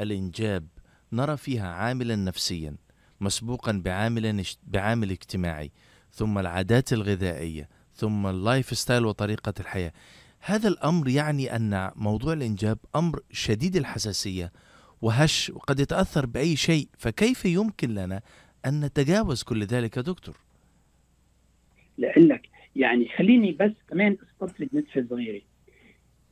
[0.00, 0.66] الإنجاب
[1.12, 2.76] نرى فيها عاملا نفسيا
[3.20, 5.70] مسبوقا بعامل بعامل اجتماعي
[6.10, 9.92] ثم العادات الغذائية ثم ال lifestyle وطريقة الحياة.
[10.40, 14.52] هذا الأمر يعني أن موضوع الإنجاب أمر شديد الحساسية
[15.02, 18.20] وهش وقد يتأثر بأي شيء فكيف يمكن لنا
[18.66, 20.36] أن نتجاوز كل ذلك يا دكتور
[21.98, 25.40] لك يعني خليني بس كمان أستطرد نتفة صغيرة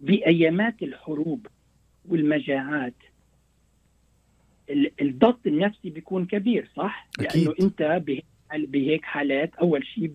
[0.00, 1.46] بأيامات الحروب
[2.08, 2.94] والمجاعات
[4.70, 7.42] ال- الضغط النفسي بيكون كبير صح؟ أكيد.
[7.42, 8.22] لأنه أنت به-
[8.54, 10.12] بهيك حالات أول شيء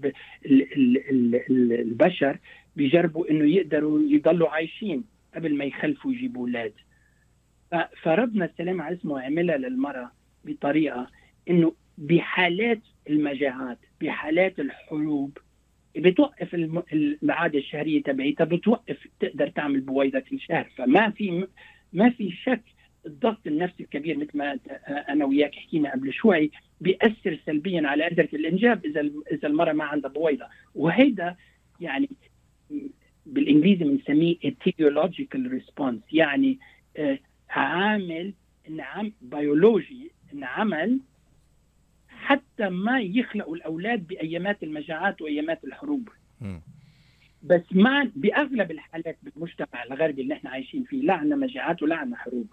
[1.82, 2.40] البشر
[2.76, 5.04] بيجربوا إنه يقدروا يضلوا عايشين
[5.36, 6.74] قبل ما يخلفوا يجيبوا أولاد.
[8.02, 10.12] فربنا السلام على اسمه عملها للمرأة
[10.46, 11.08] بطريقة
[11.50, 15.38] إنه بحالات المجاعات بحالات الحروب
[15.96, 16.56] بتوقف
[17.24, 20.70] العاده الشهرية تبعيتها بتوقف تقدر تعمل بويضة كل شهر.
[20.78, 21.48] فما في
[21.94, 22.64] ما في شك
[23.06, 24.60] الضغط النفسي الكبير مثل ما
[25.10, 30.10] أنا وياك حكينا قبل شوي بيأثر سلبيا على قدره الإنجاب إذا إذا المرأة ما عندها
[30.12, 30.46] بويضة.
[30.76, 31.36] وهيدا
[31.80, 32.10] يعني
[33.26, 36.60] بالإنجليزي بنسميه etiological response يعني
[36.98, 38.34] آه، عامل
[38.70, 41.00] انعم بيولوجي انعمل
[42.10, 46.10] حتى ما يخلقوا الأولاد بأيامات المجاعات وأيامات الحروب.
[47.44, 52.18] بس ما بأغلب الحالات بالمجتمع الغربي اللي إحنا عايشين فيه لا عندنا مجاعات ولا عندنا
[52.18, 52.48] حروب.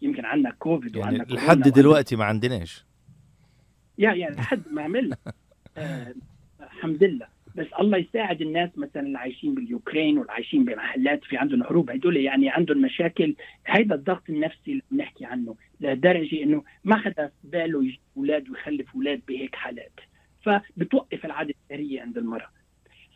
[0.00, 2.84] فيمكن عندنا كوفيد يعني وعندنا لحد دلوقتي ما عندناش.
[3.98, 5.16] يا يعني لحد ما عملنا.
[5.78, 6.14] آه
[6.60, 7.33] الحمد لله.
[7.54, 11.90] بس الله يساعد الناس مثلا اللي عايشين باليوكرين واللي عايشين بمحلات في عندهم حروب.
[11.90, 13.34] هدول يعني عندهم مشاكل.
[13.66, 19.20] هيدا الضغط النفسي اللي بنحكي عنه لدرجة إنه ما حدا باله يجيب أولاد ويخلف أولاد
[19.28, 20.00] بهيك حالات.
[20.42, 22.48] فبتوقف العاده الشهريه عند المرأة.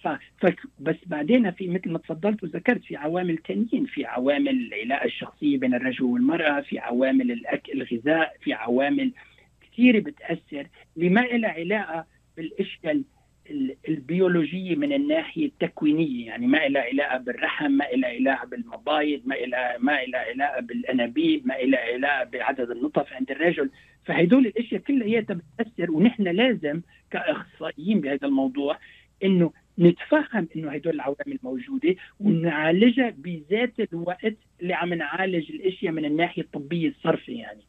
[0.03, 0.09] ف...
[0.09, 0.55] ف...
[0.79, 3.87] بس بعدين في مثل ما تفضلت وذكرت في عوامل تانيين.
[3.87, 9.13] في عوامل العلاقة الشخصية بين الرجل والمرأة في عوامل الأكل الغذاء في عوامل
[9.61, 13.03] كثيره بتأثر اللي ما لها علاقة بالاشياء
[13.51, 19.21] ال- ال- البيولوجية من الناحية التكوينية يعني ما لها علاقة بالرحم ما لها علاقة بالمبايض
[19.27, 23.71] ما لها ما لها علاقة بالأنابيب ما لها علاقة بعدد النطف عند الرجل.
[24.05, 26.81] فهدول الأشياء كلها هي بتاثر ونحن لازم
[27.11, 28.79] كأخصائيين بهذا الموضوع
[29.25, 36.43] إنه نتفهم إنه هدول العوامل موجودة ونعالجها بذات الوقت اللي عم نعالج الأشياء من الناحية
[36.43, 37.61] الطبية الصرفة يعني.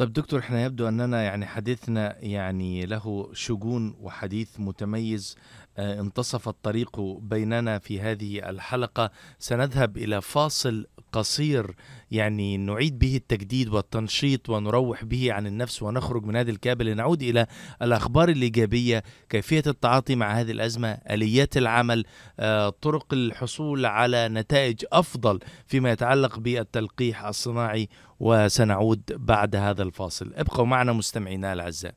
[0.00, 5.36] طيب دكتور إحنا يبدو أننا يعني حديثنا يعني له شجون وحديث متميز
[5.78, 9.10] انتصف الطريق بيننا في هذه الحلقة.
[9.38, 11.74] سنذهب إلى فاصل قصير
[12.10, 17.46] يعني نعيد به التجديد والتنشيط ونروح به عن النفس ونخرج من هذه الكابة لنعود إلى
[17.82, 22.04] الأخبار الإيجابية كيفية التعاطي مع هذه الأزمة آليات العمل
[22.40, 27.88] آه، طرق الحصول على نتائج أفضل فيما يتعلق بالتلقيح الصناعي.
[28.20, 30.32] وسنعود بعد هذا الفاصل.
[30.34, 31.94] ابقوا معنا مستمعينا الأعزاء.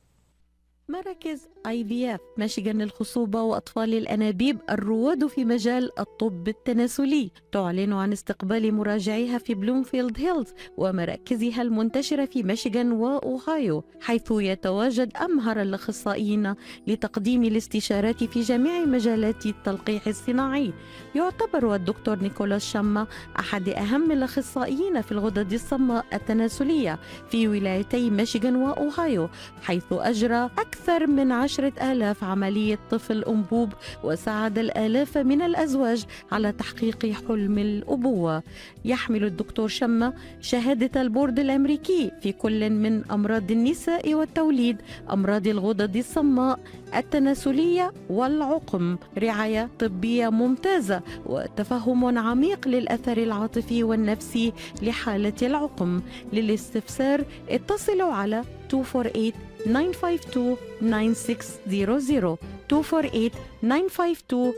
[0.88, 7.30] مراكز IVF مشيغان الخصوبة وأطفال الأنابيب الرواد في مجال الطب التناسلي.
[7.52, 15.62] تعلن عن استقبال مراجعيها في بلومفيلد هيلز ومراكزها المنتشرة في ميشيغان وأوهايو حيث يتواجد أمهر
[15.62, 16.54] الأخصائيين
[16.86, 20.72] لتقديم الاستشارات في جميع مجالات التلقيح الصناعي.
[21.14, 23.06] يعتبر الدكتور نيكولاس شما
[23.38, 26.98] أحد أهم الأخصائيين في الغدد الصماء التناسلية
[27.30, 29.28] في ولايتي ميشيغان وأوهايو
[29.62, 33.72] حيث أجرى أكثر من عشرة آلاف عملية طفل أنبوب
[34.04, 38.42] وساعد الآلاف من الأزواج على تحقيق حلم الأبوة.
[38.84, 44.76] يحمل الدكتور شما شهادة البورد الأمريكي في كل من أمراض النساء والتوليد
[45.10, 46.58] أمراض الغدد الصماء
[46.94, 48.96] التناسلية والعقم.
[49.18, 56.00] رعاية طبية ممتازة وتفهم عميق للأثر العاطفي والنفسي لحالة العقم.
[56.32, 59.32] للاستفسار اتصلوا على 248
[59.64, 62.38] 952 9600
[62.70, 63.30] 248
[63.62, 64.52] 952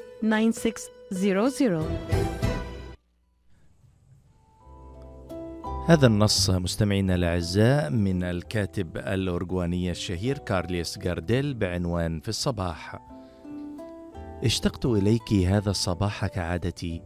[1.10, 2.16] 9600
[5.88, 13.15] هذا النص مستمعينا الأعزاء من الكاتب الاورجواني الشهير كارليس جارديل بعنوان في الصباح.
[14.44, 17.02] اشتقت إليك هذا الصباح كعادتي.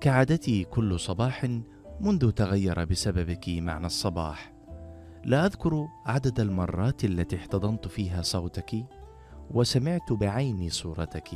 [0.00, 1.44] كعادتي كل صباح
[2.00, 4.52] منذ تغير بسببك معنى الصباح.
[5.24, 8.86] لا أذكر عدد المرات التي احتضنت فيها صوتك
[9.50, 11.28] وسمعت بعيني صورتك.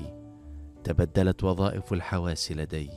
[0.85, 2.91] تبدلت وظائف الحواس لدي.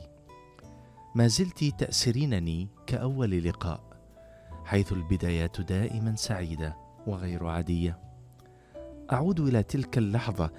[1.14, 3.80] ما زلت تأسرينني كأول لقاء
[4.64, 7.98] حيث البدايات دائما سعيدة وغير عادية.
[9.12, 10.50] أعود إلى تلك اللحظة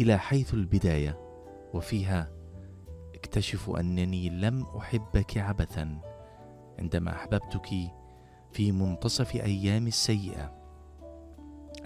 [0.00, 1.18] إلى حيث البداية
[1.74, 2.30] وفيها
[3.14, 6.00] اكتشف أنني لم أحبك عبثا
[6.78, 7.68] عندما أحببتك
[8.52, 10.54] في منتصف ايامي السيئة.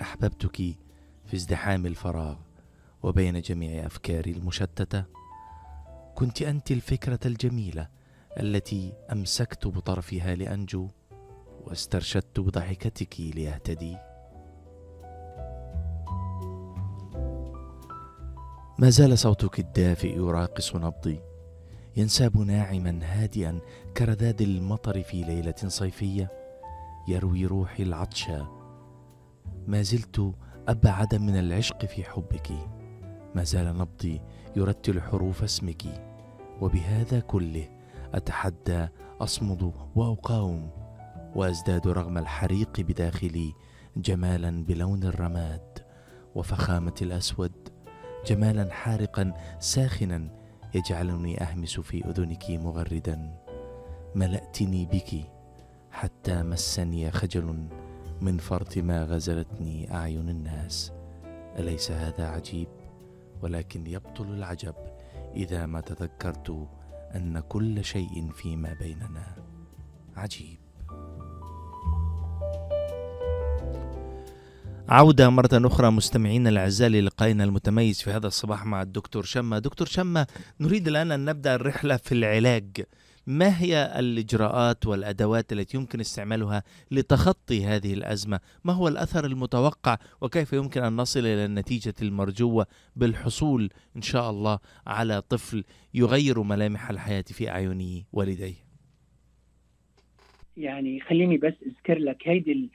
[0.01, 0.57] أحببتك
[1.27, 2.37] في ازدحام الفراغ
[3.03, 5.05] وبين جميع أفكاري المشتتة.
[6.15, 7.89] كنت أنت الفكرة الجميلة
[8.41, 10.89] التي أمسكت بطرفها لأنجو
[11.65, 13.97] واسترشدت بضحكتك لاهتدي
[18.83, 21.21] ما زال صوتك الدافئ يراقص نبضي
[21.97, 23.59] ينساب ناعما هادئا
[23.97, 26.31] كرذاذ المطر في ليلة صيفية
[27.09, 28.47] يروي روحي العطشا
[29.67, 30.35] ما زلت
[30.69, 32.51] أبعد من العشق في حبك
[33.35, 34.21] ما زال نبضي
[34.57, 35.83] يرتل حروف اسمك
[36.61, 37.69] وبهذا كله
[38.15, 38.89] أتحدى
[39.21, 40.71] أصمد وأقاوم
[41.35, 43.53] وأزداد رغم الحريق بداخلي
[43.97, 45.79] جمالا بلون الرماد
[46.35, 47.62] وفخامة الأسود
[48.27, 50.29] جمالا حارقا ساخنا
[50.75, 53.39] يجعلني أهمس في أذنك مغردا.
[54.15, 55.25] ملأتني بك
[55.91, 57.69] حتى مسني خجل
[58.21, 60.93] من فرط ما غزلتني أعين الناس.
[61.59, 62.69] أليس هذا عجيب؟
[63.43, 64.75] ولكن يبطل العجب
[65.37, 66.69] إذا ما تذكرت
[67.17, 69.37] أن كل شيء فيما بيننا
[70.17, 70.62] عجيب.
[74.89, 79.59] عودة مرة أخرى مستمعينا الأعزاء للقائنا المتميز في هذا الصباح مع الدكتور شمة.
[79.59, 80.27] دكتور شمة
[80.61, 82.85] نريد الآن أن نبدأ الرحلة في العلاج.
[83.27, 90.53] ما هي الإجراءات والأدوات التي يمكن استعمالها لتخطي هذه الأزمة؟ ما هو الأثر المتوقع؟ وكيف
[90.53, 92.67] يمكن أن نصل إلى النتيجة المرجوة
[92.97, 95.65] بالحصول إن شاء الله على طفل
[95.95, 98.73] يغير ملامح الحياة في أعين والديه
[100.57, 102.71] يعني خليني بس أذكر لك هيدي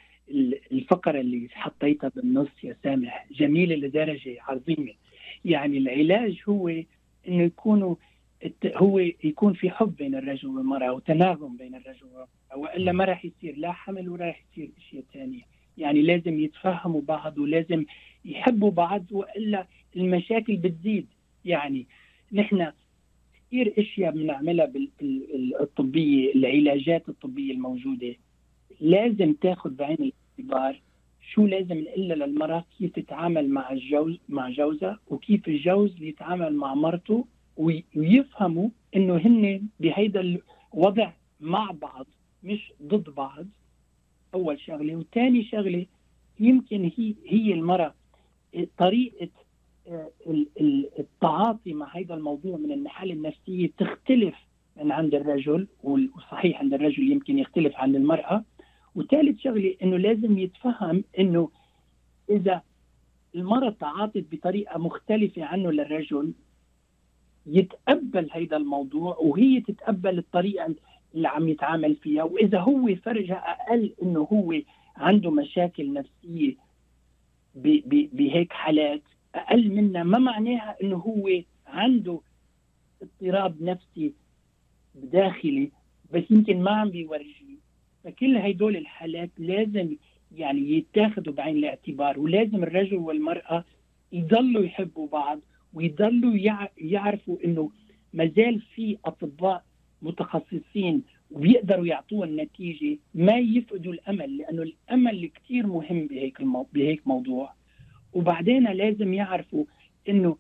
[0.72, 4.94] الفقرة اللي حطيتها بالنص يا سامح جميلة لدرجة عظيمة.
[5.46, 6.68] يعني العلاج هو
[7.28, 7.96] إنه يكونوا
[8.66, 13.58] هو يكون في حب بين الرجل والمرأة وتناغم بين الرجل والمرأة وإلا ما راح يصير
[13.58, 15.42] لا حمل ولا راح يصير اشياء ثانية
[15.78, 17.86] يعني لازم يتفهموا بعض ولازم
[18.26, 21.08] يحبوا بعض وإلا المشاكل بتزيد.
[21.46, 21.86] يعني
[22.34, 22.72] نحن
[23.48, 28.16] كثير إشياء بنعملها بال- بال- الطبية العلاجات الطبية الموجودة.
[28.82, 30.82] لازم تاخذ بعين الاعتبار
[31.22, 37.26] شو لازم نقول للمرأة كيف تتعامل مع الجوز مع جوزها وكيف الجوز يتعامل مع مرته
[37.58, 40.40] وي- ويفهموا إنه هن بهيدا
[40.74, 42.06] الوضع مع بعض
[42.44, 43.46] مش ضد بعض.
[44.34, 44.96] أول شغلة.
[44.96, 45.86] وثاني شغلة
[46.40, 47.94] يمكن هي هي المرأة
[48.78, 49.30] طريقة
[49.88, 54.36] آه، ال- ال- التعاطي مع هذا الموضوع من الناحية النفسية تختلف
[54.78, 58.44] من عند الرجل وصحيح عند الرجل يمكن يختلف عن المرأة.
[58.98, 61.50] وثالث شغلة إنه لازم يتفهم إنه
[62.30, 62.62] إذا
[63.36, 66.34] المرأة تعاطت بطريقة مختلفة عنه للرجل
[67.46, 70.76] يتقبل هذا الموضوع وهي تتقبل الطريقة
[71.16, 72.24] اللي عم يتعامل فيها.
[72.24, 74.54] وإذا هو فرجها أقل إنه هو
[74.98, 76.04] عنده مشاكل
[77.90, 79.02] ب- بهيك حالات
[79.36, 81.30] أقل منها ما معناها إنه هو
[81.68, 82.20] عنده
[83.02, 84.14] اضطراب نفسي
[84.96, 85.72] داخلي
[86.14, 87.47] بس يمكن ما عم بيورجيه
[88.08, 89.96] فكل هدول الحالات لازم
[90.36, 93.66] يعني يتاخذوا بعين الاعتبار ولازم الرجل والمرأة
[94.14, 95.40] يضلوا يحبوا بعض
[95.74, 97.72] ويضلوا يع- يعرفوا إنه
[98.14, 99.64] ما زال في أطباء
[100.02, 106.68] متخصصين وبيقدروا يعطوها النتيجة ما يفقدوا الأمل لأنه الأمل كثير مهم بهيك المو...
[106.74, 107.54] بهيك موضوع.
[108.14, 109.66] وبعدين لازم يعرفوا
[110.10, 110.38] إنه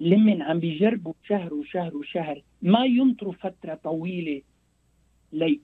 [0.00, 4.42] لمن عم بيجربوا شهر وشهر وشهر ما ينطروا فترة طويلة لي...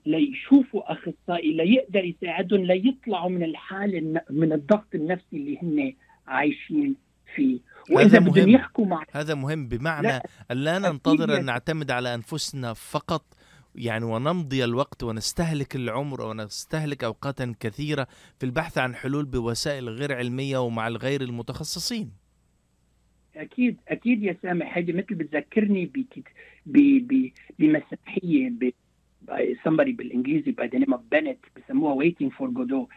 [0.05, 4.19] ليشوفوا أخصائي ليقدر يساعدهم ليطلعوا من الحاله الن...
[4.29, 5.93] من الضغط النفسي اللي هن
[6.27, 6.95] عايشين
[7.35, 7.59] فيه
[7.91, 8.49] وإذا هذا بدهم مهم.
[8.49, 13.25] يحكوا مع هذا مهم بمعنى لا، لا ننتظر يا أن نعتمد على أنفسنا فقط
[13.75, 18.07] يعني ونمضي الوقت ونستهلك العمر ونستهلك أوقاتا كثيرة
[18.39, 22.11] في البحث عن حلول بوسائل غير علمية ومع الغير المتخصصين
[23.35, 25.91] أكيد أكيد يا سامح هيدي مثل بتذكرني.
[27.59, 28.53] بمسرحية.
[29.27, 32.87] By somebody بالإنجليزي by the name of Beckett بسموها waiting for Godot.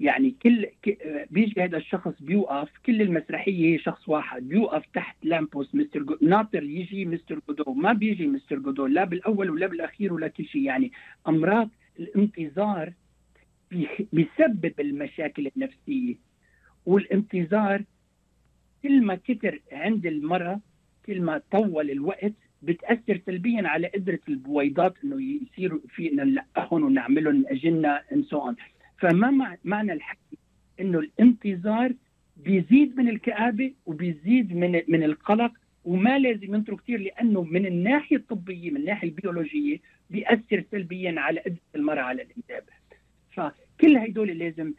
[0.00, 0.66] يعني كل.
[1.04, 4.48] آه، بيجي هذا الشخص بيوقف كل المسرحية هي شخص واحد.
[4.48, 6.02] بيوقف تحت lamp post Mr.
[6.02, 6.16] Go...
[6.22, 7.40] ناطر يجي Mr.
[7.48, 8.58] Godot ما بيجي Mr.
[8.58, 10.62] Godot لا بالأول ولا بالأخير ولا كل شيء.
[10.62, 10.92] يعني
[11.28, 12.92] أمراض الانتظار
[13.70, 13.88] بي...
[14.12, 16.14] بيسبب المشاكل النفسية.
[16.86, 17.84] والانتظار
[18.82, 20.60] كل ما كتر عند المرأة
[21.06, 22.32] كل ما طول الوقت
[22.62, 27.44] بتأثر سلبيا على قدرة البويضات إنه يصيروا في نلقحهم ونعملهم
[28.10, 28.54] and so on.
[28.98, 30.38] فما مع- معنى الحكي
[30.80, 31.92] إنه الانتظار
[32.36, 35.52] بيزيد من الكآبة وبيزيد من من القلق
[35.84, 39.78] وما لازم ينطروا كثير لأنه من الناحية الطبية من الناحية البيولوجية
[40.10, 42.64] بيأثر سلبيا على قدرة المرأة على الانجاب
[43.32, 44.72] فكل هدول لازم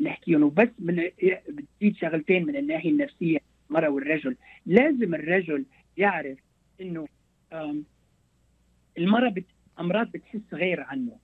[0.00, 0.42] نحكيهم.
[0.42, 1.02] وبس من
[1.48, 3.38] بتزيد شغلتين من الناحية النفسية
[3.70, 4.36] المرأة والرجل.
[4.66, 5.64] لازم الرجل
[5.96, 6.38] يعرف
[6.82, 7.06] إنه
[8.98, 9.44] المرأة بت...
[9.80, 11.16] أمراض بتحس غير عنه.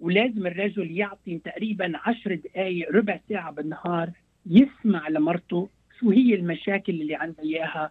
[0.00, 4.10] ولازم الرجل يعطي تقريبا عشر دقائق ربع ساعة بالنهار
[4.46, 5.68] يسمع لمرته
[6.00, 7.90] شو هي المشاكل اللي عندها إياها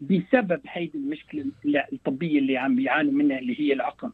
[0.00, 4.10] بسبب هيدي المشكلة ال- الطبية اللي عم بيعانوا منها اللي هي العقم.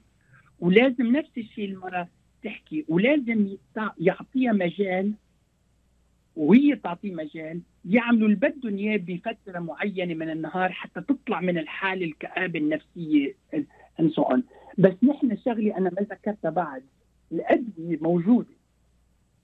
[0.60, 2.08] ولازم نفس الشيء المرأة
[2.44, 2.84] تحكي.
[2.88, 3.56] ولازم
[4.00, 5.12] يعطيها مجال
[6.36, 12.04] وهي تعطيه مجال يعملوا اللي بدهم اياه بفترة معينة من النهار حتى تطلع من الحالة
[12.06, 13.34] الكآبة النفسية
[14.20, 14.40] on.
[14.78, 16.82] بس نحن شغلة أنا ما ذكرتها بعد
[17.32, 18.54] الأدوية موجودة.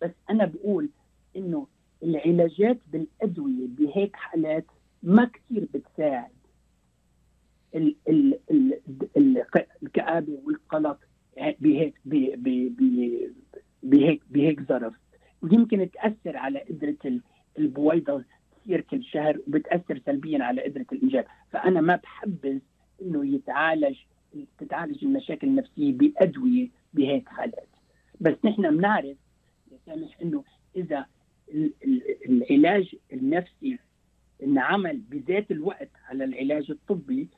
[0.03, 0.89] بس أنا بقول
[1.37, 1.67] إنه
[2.03, 4.65] العلاجات بالأدوية بهيك حالات
[5.03, 6.31] ما كثير بتساعد.
[7.75, 8.81] ال ال ال
[9.17, 9.45] ال
[9.83, 10.99] الكآبة والقلق
[11.61, 13.33] بهيك ب- ب- ب-
[13.83, 14.95] بهيك بهيك ظرف.
[15.43, 17.21] ويمكن تأثر على قدرة ال-
[17.59, 18.25] البويضة
[18.65, 22.59] تصير كل شهر وبتأثر سلبيا على قدرة الانجاب فأنا ما بحبذ
[23.03, 23.97] إنه يتعالج
[24.59, 27.69] تتعالج المشاكل النفسية بأدوية بهيك حالات.
[28.21, 29.17] بس نحن بنعرف
[29.73, 30.45] يا سامح إنه
[30.77, 31.07] إذا
[31.55, 33.79] ال- ال- العلاج النفسي
[34.43, 37.29] انعمل بذات الوقت على العلاج الطبي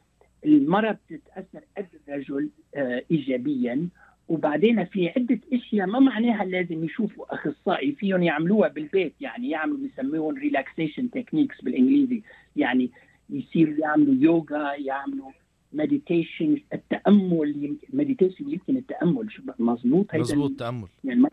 [0.45, 3.89] المرأة بتتأثر قد الرجل آه، إيجابيا
[4.29, 9.13] وبعدين في عدة أشياء ما معناها لازم يشوفوا أخصائي فيهم يعملوها بالبيت.
[9.21, 12.23] يعني يعملوا بيسموهم relaxation techniques بالإنجليزي.
[12.57, 12.91] يعني
[13.31, 15.31] يصير يعملوا يوغا يعملوا
[15.73, 19.29] meditation التأمل meditation يمكن التأمل.
[19.59, 20.89] مظبوط هيدا؟ مزبوط تأمل.
[21.05, 21.29] يعني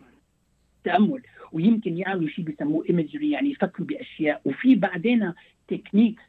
[0.84, 1.22] تأمل.
[1.52, 4.42] ويمكن يعملوا شيء بيسموه imagery يعني يفكروا بأشياء.
[4.46, 5.34] وفي بعدين
[5.68, 6.24] techniques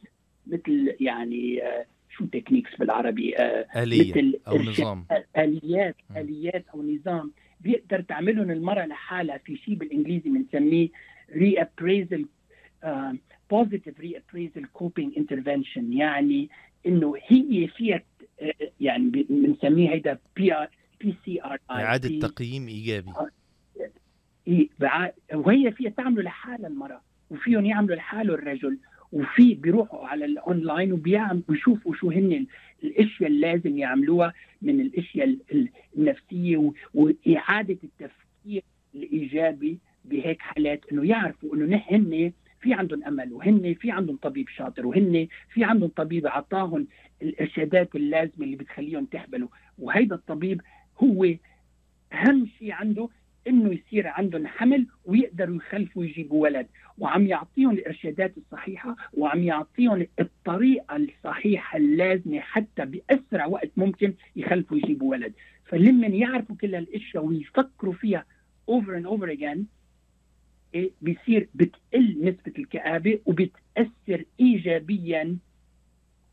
[0.46, 1.86] مثل يعني آه،
[2.20, 5.06] شو techniques بالعربي آه، آلية مثل أو نظام.
[5.36, 6.16] آليات م.
[6.16, 10.88] آليات أو نظام بيقدر تعملهم المرأة لحالها في شيء بالإنجليزي بنسميه
[11.34, 12.26] appraisal
[13.50, 16.48] positive reappraisal coping intervention يعني
[16.86, 18.02] إنه هي فيها
[18.42, 20.68] آه، يعني بنسميه هيدا PR
[21.00, 23.12] PCR إعادة تقييم إيجابي.
[24.48, 24.68] إيه،
[25.34, 28.78] وهي فيها تعملوا لحالها المرأة وفيهم يعملوا لحاله الرجل.
[29.12, 32.46] وفي بيروحوا على الأونلاين وبيعملوا بيشوفوا شو هن ال-
[32.84, 34.32] الأشياء اللي لازم يعملوها
[34.62, 38.62] من الأشياء ال- ال- النفسية وإعادة التفكير
[38.94, 44.86] الإيجابي بهيك حالات إنه يعرفوا إنه نحن في عندهم أمل وهن في عندهم طبيب شاطر
[44.86, 46.86] وهن في عندهم طبيب عطاهم
[47.22, 49.48] الارشادات اللازمة اللي بتخليهم تحبلوا.
[49.78, 50.60] وهيدا الطبيب
[51.02, 51.24] هو
[52.12, 53.08] أهم شيء عنده
[53.46, 56.66] إنه يصير عندهم حمل ويقدروا يخلفوا يجيبوا ولد.
[56.98, 65.10] وعم يعطيهم الإرشادات الصحيحة وعم يعطيهم الطريقة الصحيحة اللازمة حتى بأسرع وقت ممكن يخلفوا يجيبوا
[65.10, 65.32] ولد.
[65.64, 68.24] فلمن يعرفوا كل هالأشياء ويفكروا فيها
[68.70, 69.58] and over again
[70.74, 75.36] إيه بيصير بتقل نسبة الكآبة وبتأثر إيجابيا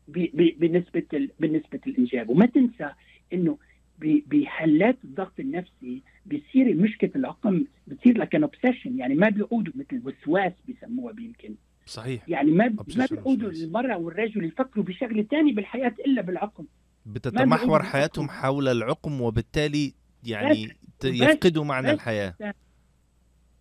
[0.08, 2.28] ب- ب- بنسبة ال- بنسبة الإنجاب.
[2.30, 2.90] وما تنسى
[3.32, 3.58] إنه ب-
[4.00, 11.14] بحالات الضغط النفسي بيصير مشكلة العقم بتصير لك obsession يعني ما بيعودوا مثل وسواس بيسموها
[11.20, 11.54] يمكن
[11.86, 12.28] صحيح.
[12.28, 13.50] يعني ما ما بيعودوا.
[13.50, 16.64] المرأة والرجل يفكروا بشغلة تانية بالحياة إلا بالعقم.
[17.06, 18.28] بتتمحور حياتهم.
[18.28, 19.94] حول العقم وبالتالي
[20.24, 20.66] يعني
[21.00, 22.34] بس- يفقدوا معنى بس- الحياة.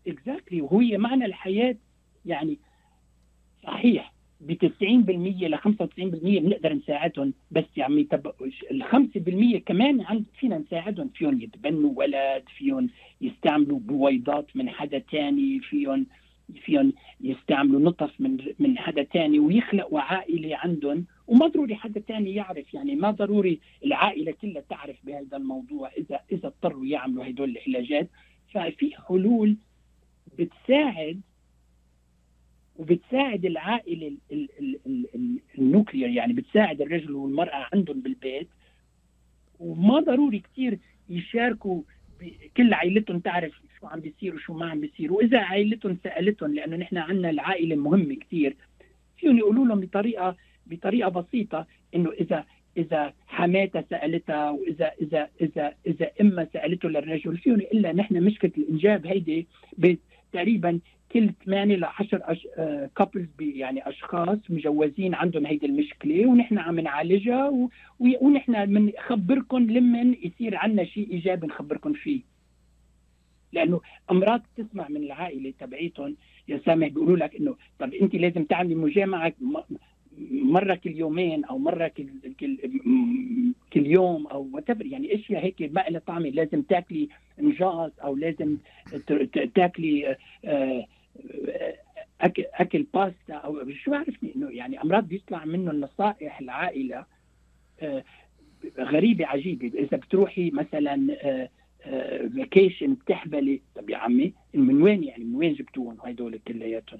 [0.07, 1.75] exactly وهي معنى الحياة
[2.25, 2.59] يعني
[3.63, 4.13] صحيح.
[4.41, 7.33] ب 90% ل 95% بنقدر نساعدهم.
[7.51, 8.31] بس يا عمي طب
[8.71, 12.89] ال 5% كمان فينا نساعدهم؟ فيهم يتبنوا ولد فيهم
[13.21, 16.05] يستعملوا بويضات من حدا تاني فيهم
[16.65, 21.05] فيهم يستعملوا نطف من من حدا تاني ويخلقوا عائلة عندهم.
[21.27, 26.47] وما ضروري حدا تاني يعرف يعني ما ضروري العائلة كلها تعرف بهذا الموضوع إذا إذا
[26.47, 28.09] اضطروا يعملوا هدول العلاجات.
[28.53, 29.57] ففي حلول
[30.39, 31.21] بتساعد
[32.77, 38.47] وبتساعد العائلة ال- ال- ال- ال- ال- النوكليير يعني بتساعد الرجل والمرأة عندهم بالبيت.
[39.59, 41.81] وما ضروري كثير يشاركوا
[42.57, 45.13] كل عائلتهم تعرف شو عم بيصير وشو ما عم بيصير.
[45.13, 48.55] وإذا عائلتهم سألتهم لأنه نحن عندنا العائلة مهمة كثير
[49.17, 50.35] فيهم يقولوا لهم بطريقه
[50.67, 52.45] بطريقة بسيطة إنه اذا
[52.77, 59.07] إذا حماتها سألتها واذا اذا اذا إذا أمها سألته للرجل فيهم الا نحن مشكلة الإنجاب
[59.07, 59.47] هيدي
[60.33, 60.79] تقريبا
[61.11, 62.47] كل 8 ل 10 أش...
[62.95, 67.69] couples يعني أشخاص مجوزين عندهم هيدي المشكلة ونحن عم نعالجها و...
[67.99, 68.07] و...
[68.21, 72.21] ونحن بنخبركم لمن يصير عندنا شيء إيجابي نخبركم فيه.
[73.53, 76.15] لأنه أمرار تسمع من العائلة تبعيتهم
[76.47, 79.33] يا سامح بيقولوا لك إنه طب أنت لازم تعملي مجامعة
[80.31, 82.09] مرة كل يومين أو مرة كل
[82.39, 82.57] كل,
[83.73, 87.09] كل يوم أو what يعني أشياء هيك ما لها طعمه لازم تاكلي
[87.39, 88.57] نجاص أو لازم
[89.55, 90.87] تاكلي آه، آه،
[92.21, 97.05] اكل أكل باستا أو شو بعرفني إنه يعني أمرار بيطلع منه النصائح العائلة
[97.81, 98.03] آه،
[98.79, 99.79] غريبة عجيبة.
[99.79, 101.17] إذا بتروحي مثلا
[102.35, 106.99] vacation بتحبلي طب يا عمي من وين يعني؟ من وين جبتوهم هدول كلياتهم؟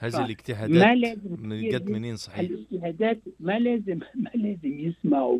[0.00, 5.38] هذه ما الاجتهادات لازم من قد منين صحيح؟ الاجتهادات ما لازم ما لازم يسمعوا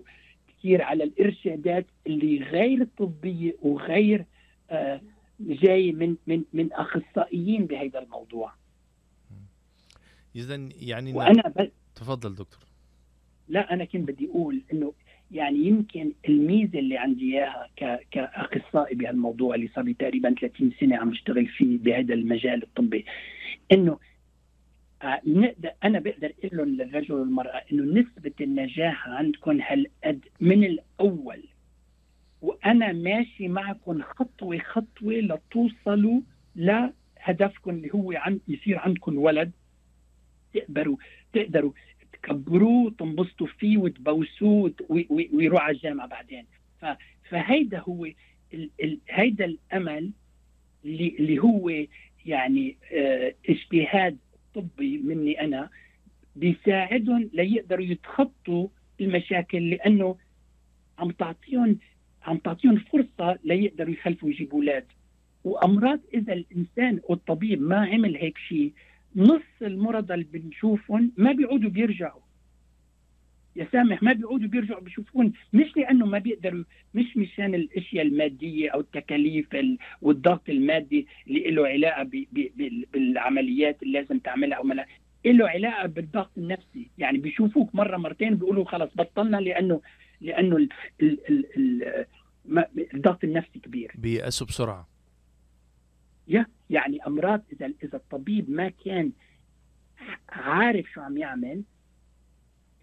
[0.49, 4.25] كثير على الإرشادات اللي غير طبية وغير
[4.71, 5.01] آه
[5.41, 8.53] جاي من من من أخصائيين بهذا الموضوع.
[10.37, 12.61] اذا يعني وأنا بس تفضل دكتور.
[13.49, 14.93] لا أنا كنت بدي أقول إنه
[15.31, 20.97] يعني يمكن الميزة اللي عندي إياها ك- كأخصائي بهالموضوع اللي صار لي تقريبا 30 سنة
[20.97, 23.05] عم بشتغل فيه بهذا المجال الطبي
[23.73, 23.99] إنه
[25.27, 31.43] نقدر أنا بقدر أقول لهم للرجل والمرأة إنه نسبة النجاح عندكم هالقد من الأول.
[32.43, 36.21] وأنا ماشي معكم خطوة خطوة لتوصلوا
[36.57, 39.53] لهدفكم اللي هو عن يصير عندكم ولد.
[40.55, 40.97] تقدروا
[41.33, 41.73] تقدروا
[42.13, 46.47] تكبروه وتنبسطوا فيه وتبوسوه وت- وي- وي- ويروح على الجامعة بعدين.
[47.31, 48.05] فهيدا هو
[48.55, 50.11] ال ال هيدا الأمل
[50.85, 51.69] اللي اللي هو
[52.27, 54.19] يعني آه اجتهاد
[54.55, 55.71] طبي مني أنا
[56.37, 58.69] بيساعدهم ليقدروا يتخطوا
[59.01, 60.17] المشاكل لأنه
[60.99, 61.79] عم تعطيهم
[62.23, 64.85] عم تعطيهم فرصة ليقدروا يخلفوا يجيبوا أولاد.
[65.45, 68.73] وأمراض إذا الإنسان والطبيب ما عمل هيك شيء
[69.17, 72.24] نص المرضى اللي بنشوفهم ما بيعودوا بيرجعوا.
[73.57, 78.81] يا سامح ما بيعودوا بيرجعوا بيشوفون مش لأنه ما بيقدروا مش مشان الأشياء المادية أو
[78.81, 82.11] التكاليف ال- والضغط المادي اللي له علاقة
[82.93, 84.85] بالعمليات اللي لازم تعملها أو ما
[85.27, 89.81] له علاقة بالضغط النفسي يعني بيشوفوك مرة مرتين بيقولوا خلص بطلنا لأنه
[90.21, 90.69] لأنه ال
[91.03, 92.05] ال ال ال
[92.45, 93.93] ما- الضغط النفسي كبير.
[93.95, 94.89] بيأسوا بسرعة.
[96.29, 99.13] يا يعني أمراض إذا إذا الطبيب ما كان
[100.29, 101.63] عارف شو عم يعمل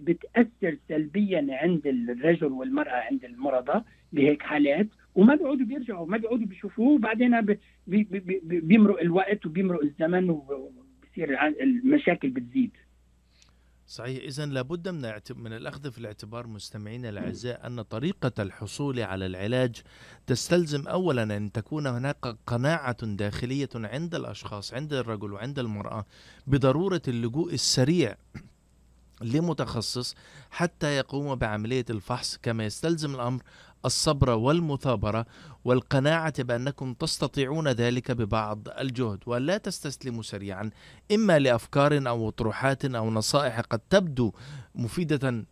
[0.02, 3.84] بتأثر سلبيا عند الرجل والمرأة عند المرضى
[4.14, 6.90] بهيك حالات وما بيعودوا بيرجعوا ما بيعودوا بيشوفوه.
[6.96, 12.72] وبعدين بي بي بي بيمرق الوقت وبيمرق الزمن وبصير المشاكل بتزيد.
[13.88, 14.24] صحيح.
[14.24, 19.82] إذا لابد من من الأخذ في الاعتبار مستمعينا الأعزاء أن طريقة الحصول على العلاج
[20.28, 26.06] تستلزم أولا أن تكون هناك قناعة داخلية عند الأشخاص عند الرجل وعند المرأة
[26.48, 28.16] بضرورة اللجوء السريع
[29.22, 30.16] لمتخصص
[30.52, 33.44] حتى يقوم بعملية الفحص كما يستلزم الأمر
[33.86, 35.26] الصبر والمثابرة
[35.66, 39.20] والقناعة بأنكم تستطيعون ذلك ببعض الجهد.
[39.26, 40.70] ولا تستسلموا سريعا
[41.12, 44.32] إما لأفكار أو أطروحات أو نصائح قد تبدو
[44.76, 45.46] مفيدة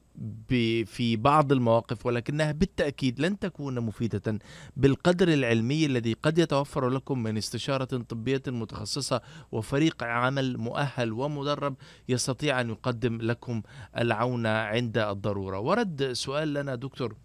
[0.86, 4.40] في بعض المواقف ولكنها بالتأكيد لن تكون مفيدة
[4.78, 11.76] بالقدر العلمي الذي قد يتوفر لكم من استشارة طبية متخصصة وفريق عمل مؤهل ومدرب
[12.10, 13.62] يستطيع أن يقدم لكم
[13.98, 15.60] العون عند الضرورة.
[15.60, 17.16] ورد سؤال لنا دكتور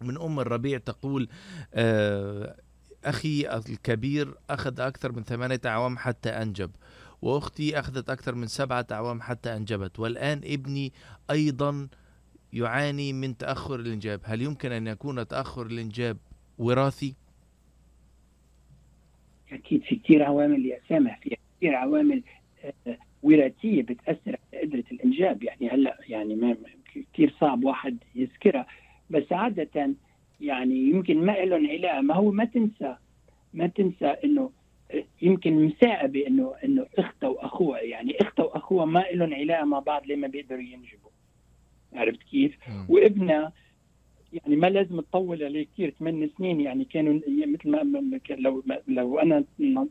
[0.00, 1.28] من أم الربيع تقول
[1.74, 2.56] آه،
[3.04, 6.70] أخي الكبير أخذ أكثر من ثمانية أعوام حتى أنجب
[7.22, 10.92] وأختي أخذت أكثر من سبعة أعوام حتى أنجبت والآن ابني
[11.30, 11.88] أيضا
[12.52, 14.20] يعاني من تأخر الإنجاب.
[14.24, 16.16] هل يمكن أن يكون تأخر الإنجاب
[16.58, 17.14] وراثي؟
[19.52, 22.22] أكيد في كثير عوامل يا سامح في كثير عوامل
[22.64, 25.42] آه، وراثية بتأثر على قدرة الإنجاب.
[25.42, 26.56] يعني هلأ يعني ما
[27.12, 28.66] كثير صعب واحد يذكرها.
[29.10, 29.94] بس عادة
[30.40, 32.00] يعني يمكن ما لهم علاقة.
[32.00, 32.96] ما هو ما تنسى
[33.54, 34.50] ما تنسى إنه
[34.90, 40.06] آه، يمكن مساعبه إنه إنه اختها واخوها يعني اختها واخوها ما لهم علاقة مع بعض
[40.06, 41.10] ليه ما بيقدروا ينجبوا.
[41.92, 42.56] عرفت كيف؟
[42.88, 43.52] وابنها
[44.32, 49.44] يعني ما لازم تطول عليه كثير ثمان سنين يعني كانوا مثل ما لو لو أنا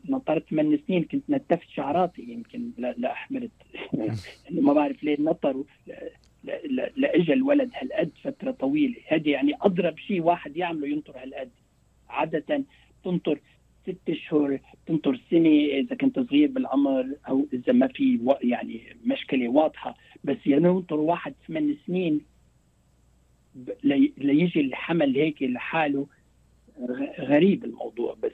[0.08, 3.50] نطرت ثمان سنين كنت نتفت شعراتي يمكن لا, لا أحملت.
[3.94, 5.64] يعني ما بعرف ليه نطروا.
[5.86, 6.10] لا-
[6.44, 8.96] لا- لا- لاجى الولد هالقد فترة طويلة.
[9.08, 11.50] هذه يعني أضرب شيء واحد يعمله ينطر هالقد.
[12.08, 12.64] عادة
[13.04, 13.38] تنطر
[13.82, 19.96] ست أشهر تنطر سنة إذا كنت صغير بالعمر أو إذا ما في يعني مشكلة واضحة.
[20.24, 22.20] بس ينطر واحد ثمان سنين
[24.18, 26.06] ليجي الحمل هيك لحاله.
[27.20, 28.32] غريب الموضوع بس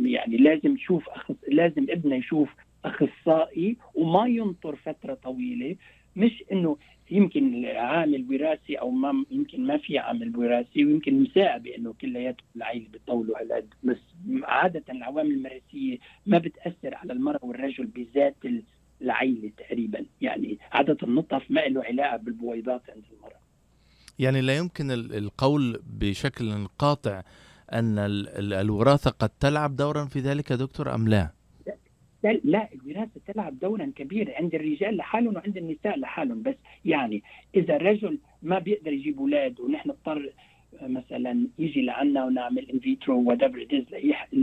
[0.00, 1.34] يعني لازم تشوف أخص...
[1.48, 2.48] لازم ابنه يشوف
[2.84, 5.76] أخصائي وما ينطر فترة طويلة.
[6.16, 6.76] مش إنه
[7.10, 12.86] يمكن عامل وراثي أو ما يمكن ما في عامل وراثي ويمكن مساعده إنه كلياتهم العيلة
[12.92, 13.98] بيطولوا هالقد بس
[14.42, 18.62] عادة العوامل الوراثيه ما بتأثر على المرأة والرجل بذات ال-
[19.04, 20.04] العيله تقريبا.
[20.20, 23.40] يعني عادة النطف ما له علاقة بالبويضات عند المرأة.
[24.18, 27.22] يعني لا يمكن ال- القول بشكل قاطع
[27.72, 31.30] أن ال- ال- الوراثة قد تلعب دورا في ذلك دكتور أم لا؟
[32.24, 36.42] لا- لا الوراثة تلعب دورا كبيرا عند الرجال لحالهم وعند النساء لحالهم.
[36.42, 37.22] بس يعني
[37.54, 40.30] إذا الرجل ما بيقدر يجيب أولاد ونحن اضطر
[40.82, 43.66] مثلا يجي لعنا ونعمل in vitro whatever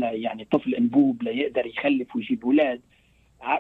[0.02, 2.82] يعني طفل إنبوب ليقدر يخلف ويجيب أولاد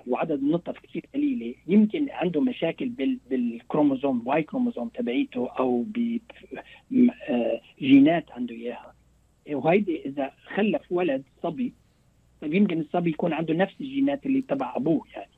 [0.08, 1.56] وعدد النطف كثير قليلة.
[1.68, 5.86] يمكن عنده مشاكل بال بال chromosome Y chromosome تبعيته أو
[6.92, 8.94] بجينات عنده إياها.
[9.52, 11.74] وهيدي إذا خلف ولد صبي
[12.42, 15.32] طيب يمكن الصبي يكون عنده نفس الجينات اللي تبع أبوه يعني.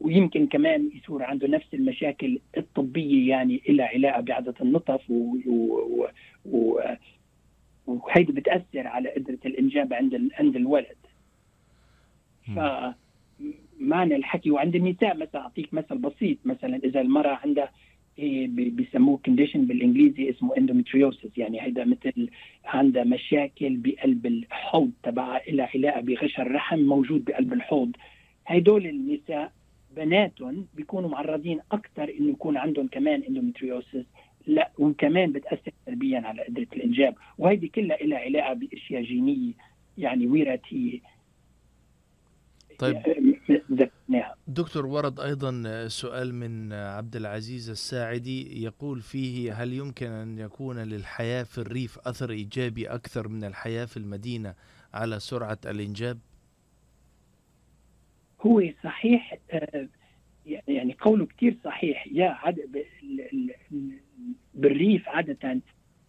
[0.00, 5.80] ويمكن كمان يصير عنده نفس المشاكل الطبية يعني لها علاقة بعدد النطف و, و...
[5.84, 6.08] و...
[6.44, 6.80] و...
[7.86, 10.30] وهيدي بتأثر على قدرة الإنجاب عند ال...
[10.34, 10.96] عند الولد.
[12.54, 12.58] ف
[13.80, 17.70] معنى الحكي وعند النساء مثلا أعطيك مثل بسيط مثلا إذا المرأة عندها
[18.18, 22.28] بي- بيسموه condition بالإنجليزي اسمه endometriosis يعني هيدا مثل
[22.64, 27.96] عندها مشاكل بقلب الحوض تبعها لها علاقة بغشاء الرحم موجود بقلب الحوض.
[28.46, 29.52] هدول النساء
[29.96, 34.04] بناتهم بيكونوا معرضين أكثر إنه يكون عندهم كمان endometriosis
[34.46, 37.14] لا وكمان بتأثر سلبيا على قدرة الإنجاب.
[37.38, 39.52] وهيدي كلها لها علاقة بأشياء جينية
[39.98, 41.00] يعني وراثية.
[42.78, 43.02] طيب.
[44.48, 51.42] دكتور ورد أيضا سؤال من عبد العزيز الساعدي يقول فيه هل يمكن أن يكون للحياة
[51.42, 54.54] في الريف أثر إيجابي أكثر من الحياة في المدينة
[54.94, 56.18] على سرعة الإنجاب؟
[58.40, 59.88] هو صحيح آه،
[60.68, 62.58] يعني قوله كتير صحيح يا عد
[64.54, 65.60] بالريف عادة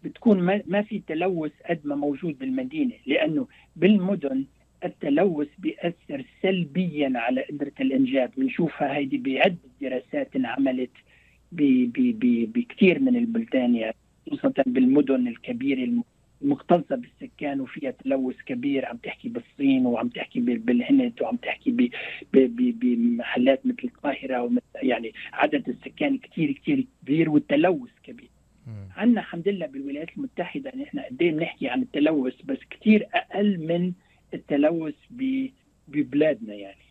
[0.04, 4.44] بتكون ما ما في تلوث قد ما موجود بالمدينة لأنه بالمدن
[4.84, 8.30] التلوث بيأثر سلبيا على قدرة الإنجاب.
[8.36, 10.90] بنشوفها هيدي بعدة دراسات انعملت
[11.52, 13.96] بكثير من البلدان يعني
[14.30, 16.04] خصوصا بالمدن الكبيرة الم-
[16.42, 18.86] المكتظة بالسكان وفيها تلوث كبير.
[18.86, 21.90] عم تحكي بالصين وعم تحكي بال- بالهند وعم تحكي
[22.32, 24.50] بمحلات مثل القاهرة
[24.82, 28.28] يعني عدد السكان كثير كثير كبير والتلوث كبير.
[28.96, 33.92] عندنا الحمد لله بالولايات المتحدة نحن قد إيه بنحكي عن التلوث بس كثير أقل من
[34.34, 34.94] التلوث
[35.88, 36.84] ببلادنا يعني.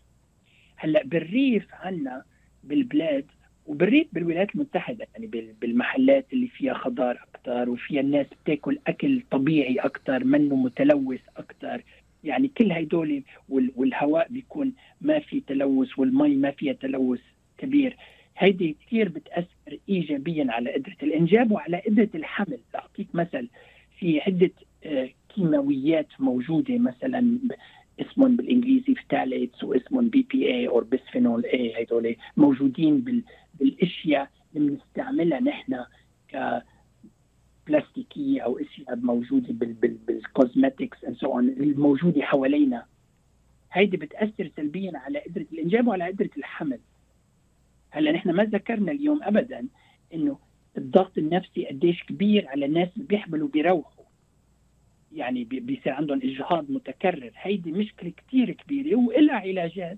[0.76, 2.24] هلأ بالريف عندنا
[2.64, 3.26] بالبلاد
[3.66, 9.76] وبالريف بالولايات المتحدة يعني بال- بالمحلات اللي فيها خضار أكثر وفيها الناس بتاكل أكل طبيعي
[9.76, 11.84] أكثر منه متلوث أكثر
[12.24, 17.22] يعني كل هيدول وال- والهواء بيكون ما في تلوث والمي ما فيها تلوث
[17.58, 17.98] كبير.
[18.38, 22.60] هيدي كثير بتأثر ايجابيا على قدرة الإنجاب وعلى قدرة الحمل.
[22.74, 23.48] لأعطيك مثل
[24.00, 24.52] في عدة
[24.86, 27.40] آه، كيماويات موجودة مثلا
[28.00, 33.24] اسمهم بالإنجليزي phthalates واسمهم BPA أو bisphenol A هدول موجودين بال
[33.60, 35.86] بالأشياء اللي بنستعملها نحن
[36.34, 36.64] ك
[37.68, 42.86] بلاستيكيه أو أشياء موجودة بال بال بال cosmetics and so on الموجودة حوالينا.
[43.72, 46.80] هيدي بتأثر سلبيا على قدرة الإنجاب وعلى قدرة الحمل.
[47.90, 49.68] هلأ نحن ما ذكرنا اليوم ابدا
[50.14, 50.40] إنه
[50.78, 53.97] الضغط النفسي قديش كبير على الناس اللي بيحملوا بيروحوا.
[55.16, 57.32] يعني بي- بيصير عندهم إجهاض متكرر.
[57.36, 59.98] هيدي مشكلة كثير كبيرة وإلها علاجات.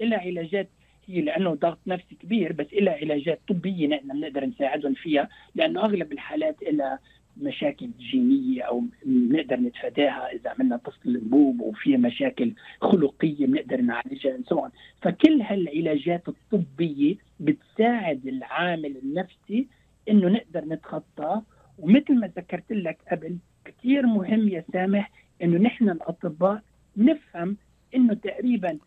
[0.00, 0.68] لها علاجات
[1.06, 6.12] هي لأنه ضغط نفسي كبير بس لها علاجات طبية نحن بنقدر نساعدهم فيها لأنه أغلب
[6.12, 6.98] الحالات لها
[7.36, 14.70] مشاكل جينية أو بنقدر نتفاداها إذا عملنا فصل الانبوب وفيها مشاكل خلقية بنقدر نعالجها سواء
[15.02, 19.66] فكل هالعلاجات الطبية بتساعد العامل النفسي
[20.08, 21.42] إنه نقدر نتخطاه
[21.78, 23.36] ومثل ما ذكرت لك قبل
[23.78, 25.10] كثير مهم يا سامح
[25.42, 26.62] إنه نحن الأطباء
[26.96, 27.56] نفهم
[27.94, 28.78] إنه تقريبا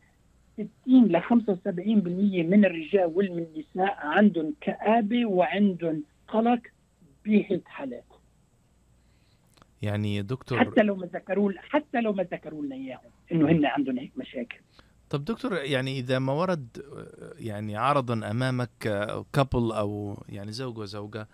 [0.53, 1.27] 60 ل 75%
[2.45, 6.61] من الرجال ومن النساء عندهم كآبة وعندهم قلق
[7.25, 8.05] بهيك حالات.
[9.81, 13.99] يعني دكتور حتى لو ما ذكروا حتى لو ما ذكروا لنا إياهم إنه هن عندهم
[13.99, 14.57] هيك مشاكل.
[15.09, 16.85] طب دكتور يعني إذا ما ورد
[17.39, 18.69] يعني عرضا أمامك
[19.33, 21.27] كابل أو يعني زوج وزوجة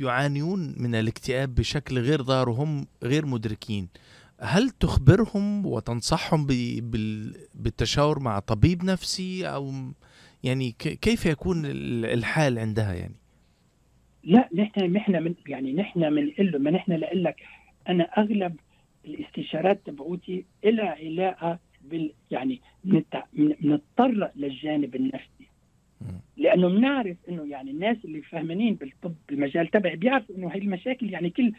[0.00, 3.88] يعانون من الاكتئاب بشكل غير ظاهر وهم غير مدركين.
[4.40, 6.46] هل تخبرهم وتنصحهم
[7.54, 9.72] بالتشاور مع طبيب نفسي؟ أو
[10.44, 13.14] يعني كيف يكون ال- الحال عندها يعني؟
[14.24, 17.36] لا نحن نحن من يعني نحن بنقول له ما نحن لك
[17.88, 18.56] أنا أغلب
[19.04, 21.58] الاستشارات تبعوتي لها علاقة
[21.90, 25.41] بال يعني بنت- بن- بنضطر للجانب النفسي.
[26.36, 31.30] لأنه بنعرف إنه يعني الناس اللي فهمانين بالطب بالمجال تبعي بيعرفوا إنه هي المشاكل يعني
[31.30, 31.52] كل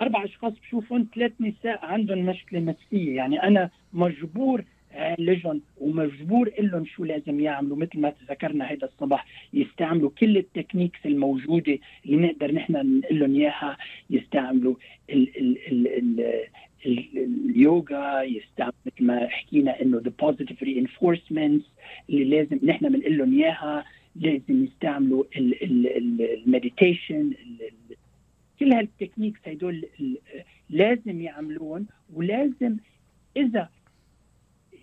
[0.00, 3.16] أربع أشخاص بشوفهم ثلاث نساء عندهم مشكلة نفسية.
[3.16, 4.64] يعني أنا مجبور
[4.96, 10.98] أعالجهم ومجبور لهم شو لازم يعملوا مثل ما ذكرنا هذا الصباح يستعملوا كل ال techniques
[11.06, 13.76] الموجودة اللي نقدر نحن نقول لهم إياها
[14.10, 14.74] يستعملوا
[15.10, 16.44] ال ال ال ال
[16.86, 21.62] اليوغا يستعمل مثل ما حكينا إنه the positive reinforcements
[22.10, 23.84] اللي لازم نحن بنقول لهم إياها
[24.16, 27.32] لازم يستعملوا ال meditation
[28.60, 29.84] كل هال techniques هدول
[30.70, 32.76] لازم يعملون ولازم
[33.36, 33.68] إذا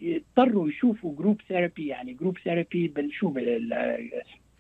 [0.04, 3.72] اضطروا يشوفوا group therapy يعني group therapy بالشو بال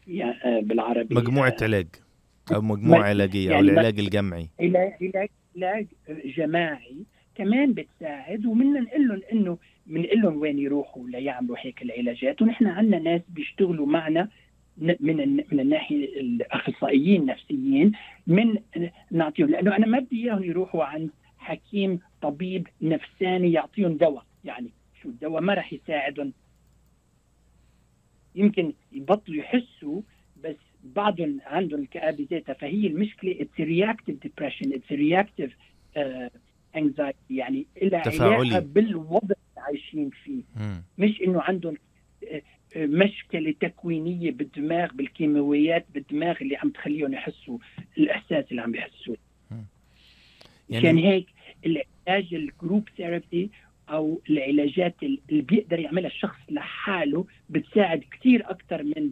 [0.08, 1.16] يعني بالعربي.
[1.16, 1.88] مجموعة علاج
[2.56, 4.48] أو مجموعة علاجية أو يعني ما- العلاج الجمعي.
[4.60, 4.94] علاج
[5.56, 5.88] علاج
[6.38, 6.96] جماعي.
[7.36, 12.42] كمان بتساعد ومنا نقول لهم انه بنقول لهم وين يروحوا ليعملوا هيك العلاجات.
[12.42, 14.30] ونحن عندنا ناس بيشتغلوا معنا
[14.78, 17.92] من من الناحية الأخصائيين النفسيين
[18.28, 18.58] من
[19.12, 24.26] نعطيهم لأنه أنا ما بدي إياهم يروحوا عند حكيم طبيب نفساني يعطيهم دواء.
[24.44, 24.70] يعني
[25.02, 26.34] شو الدواء؟ ما راح يساعدهم.
[28.36, 30.02] يمكن يبطلوا يحسوا
[30.44, 32.54] بس بعضهم عندهم الكآبة ذاتها.
[32.54, 33.48] فهي المشكلة.
[34.26, 34.72] Depression.
[34.74, 35.52] It's a reactive
[35.96, 36.30] uh,
[36.78, 38.36] anxiety يعني لها تفاعلي.
[38.36, 40.84] علاقة بالوضع اللي عايشين فيه مم.
[40.97, 41.76] مش إنه عندهم
[42.32, 42.41] آه،
[42.76, 47.57] آه، مشكلة تكوينية بالدماغ بالكيماويات بالدماغ اللي عم تخليهم يحسوا
[47.97, 49.17] الإحساس اللي عم يحسوه
[50.69, 51.26] يعني عشان هيك
[51.65, 53.49] العلاج ال group therapy
[53.89, 59.11] أو العلاجات اللي بيقدر يعملها الشخص لحاله بتساعد كثير أكثر من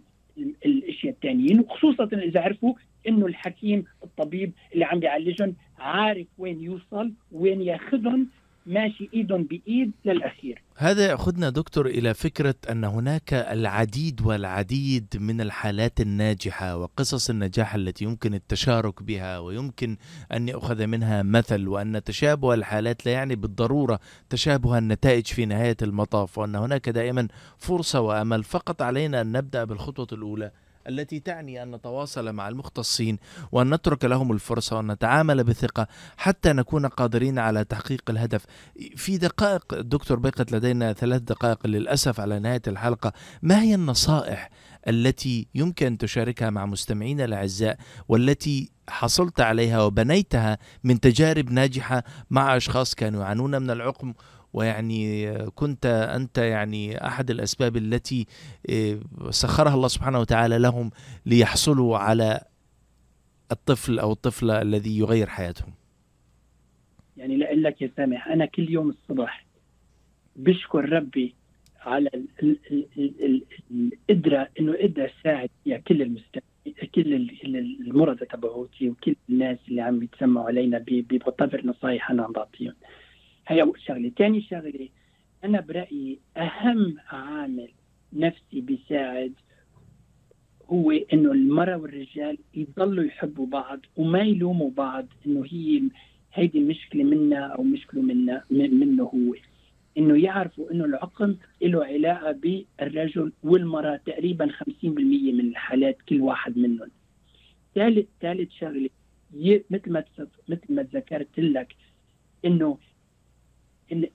[0.65, 2.73] الاشياء الثانيين وخصوصا إذا عرفوا
[3.07, 8.27] إنه الحكيم الطبيب اللي عم بيعالجهم عارف وين يوصل وين ياخذهم
[8.65, 16.01] ماشي ايدهم بإيد للاخير هذا يأخذنا دكتور إلى فكرة أن هناك العديد والعديد من الحالات
[16.01, 19.97] الناجحة وقصص النجاح التي يمكن التشارك بها ويمكن
[20.33, 23.99] أن يأخذ منها مثل وأن تشابه الحالات لا يعني بالضرورة
[24.29, 28.43] تشابه النتائج في نهاية المطاف وأن هناك دائما فرصة وأمل.
[28.43, 30.51] فقط علينا أن نبدأ بالخطوة الأولى.
[30.89, 33.17] التي تعني أن نتواصل مع المختصين
[33.51, 35.87] وأن نترك لهم الفرصة وأن نتعامل بثقة
[36.17, 38.45] حتى نكون قادرين على تحقيق الهدف.
[38.95, 43.13] في دقائق دكتور بقت لدينا ثلاث دقائق للأسف على نهاية الحلقة.
[43.41, 44.49] ما هي النصائح
[44.87, 47.77] التي يمكن تشاركها مع مستمعينا الأعزاء
[48.07, 54.13] والتي حصلت عليها وبنيتها من تجارب ناجحة مع أشخاص كانوا يعانون من العقم
[54.53, 55.85] ويعني كنت
[56.15, 58.25] أنت يعني أحد الأسباب التي
[58.69, 60.91] آه، سخرها الله سبحانه وتعالى لهم
[61.25, 62.41] ليحصلوا على
[63.51, 65.73] الطفل أو الطفلة الذي يغير حياتهم.
[67.17, 69.45] يعني لأقول لك يا سامح أنا كل يوم الصبح
[70.35, 71.35] بشكر ربي
[71.81, 76.43] على ال- ال- ال- ال- ال- القدرة إنه قدر أساعد فيها كل المستمعين
[76.95, 82.31] كل ال- ال- المرضى تبعوتي وكل الناس اللي عم بيتسمعوا علينا بمعتبر نصايح أنا عم
[82.31, 82.73] بعطيهم
[83.49, 84.11] هي شغلة.
[84.17, 84.89] ثاني شغلة
[85.43, 87.69] أنا برأيي أهم عامل
[88.13, 89.33] نفسي بيساعد
[90.65, 95.81] هو إنه المرأة والرجال يضلوا يحبوا بعض وما يلوموا بعض إنه هي
[96.33, 99.35] هيدي المشكلة منا أو مشكلة منا منه هو.
[99.97, 106.89] إنه يعرفوا إنه العقم له علاقة بالرجل والمرأة تقريبا 50% من الحالات كل واحد منهم.
[107.75, 108.89] ثالث ثالث شغلة
[109.69, 110.03] مثل ما
[110.49, 111.75] مثل ما تذكرت لك
[112.45, 112.77] إنه
[113.91, 114.07] إن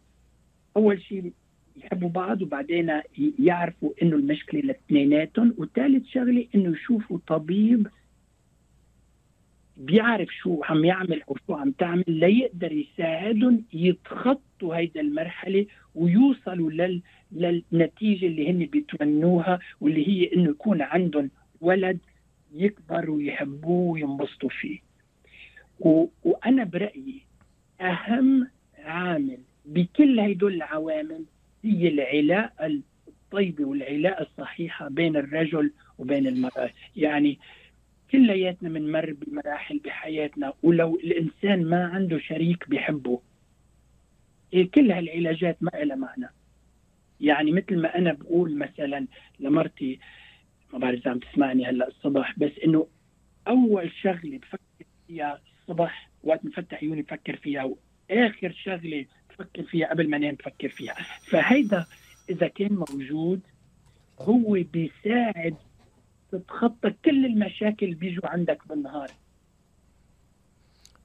[0.77, 1.33] أول شيء
[1.77, 3.01] يحبوا بعض وبعدين
[3.39, 7.87] يعرفوا إنه المشكلة لاثنيناتهم وثالث شغلة إنه يشوفوا طبيب
[9.77, 17.03] بيعرف شو عم يعمل أو شو عم تعمل ليقدر يساعدهم يتخطوا هيدا المرحلة ويوصلوا لل...
[17.33, 21.99] للنتيجة اللي هن بيتمنوها واللي هي إنه يكون عندهم ولد
[22.55, 24.79] يكبر ويحبوه وينبسطوا فيه.
[25.81, 26.07] و...
[26.25, 27.20] وأنا برأيي
[27.81, 28.49] أهم
[28.79, 31.25] عامل بكل هدول العوامل
[31.65, 37.39] هي العلاقه الطيبة والعلاقه الصحيحة بين الرجل وبين المرأة، يعني
[38.11, 43.21] كلياتنا بنمر بمراحل بحياتنا ولو الإنسان ما عنده شريك بيحبه
[44.55, 46.29] إيه كل هالعلاجات ما لها معنى.
[47.21, 49.07] يعني مثل ما أنا بقول مثلا
[49.41, 49.99] لمرتي
[50.73, 52.87] ما بعرف إذا عم تسمعني هلأ الصبح بس إنه
[53.49, 57.65] أول شغلة بفكر فيها الصبح وقت نفتح عيوني بفكر فيها
[58.11, 59.07] وآخر شغلة
[59.39, 60.95] بفكر فيها قبل ما انام بفكر فيها.
[61.26, 61.87] فهيدا
[62.30, 63.41] إذا كان موجود
[64.20, 65.57] هو بيساعد
[66.32, 69.11] تتخطى كل المشاكل اللي بيجوا عندك بالنهار.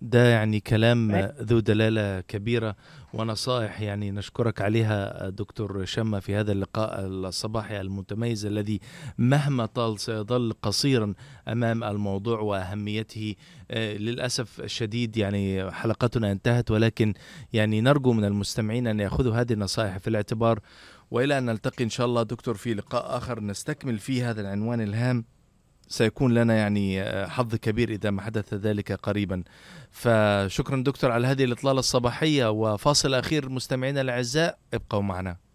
[0.02, 1.16] ده يعني كلام.
[1.42, 2.76] ذو دلالة كبيرة
[3.14, 8.80] ونصائح يعني نشكرك عليها دكتور شمة في هذا اللقاء الصباحي المتميز الذي
[9.18, 11.14] مهما طال سيظل قصيرا
[11.48, 13.36] أمام الموضوع وأهميته.
[13.72, 17.14] آه، للأسف الشديد يعني حلقتنا انتهت ولكن
[17.54, 20.60] يعني نرجو من المستمعين أن يأخذوا هذه النصائح في الاعتبار.
[21.12, 25.26] وإلى أن نلتقي إن شاء الله دكتور في لقاء آخر نستكمل فيه هذا العنوان الهام.
[25.90, 29.44] سيكون لنا يعني آه، حظ كبير إذا ما حدث ذلك قريبا.
[29.92, 35.49] فشكرا دكتور على هذه الإطلالة الصباحية وفاصل أخير مستمعينا الأعزاء ابقوا معنا.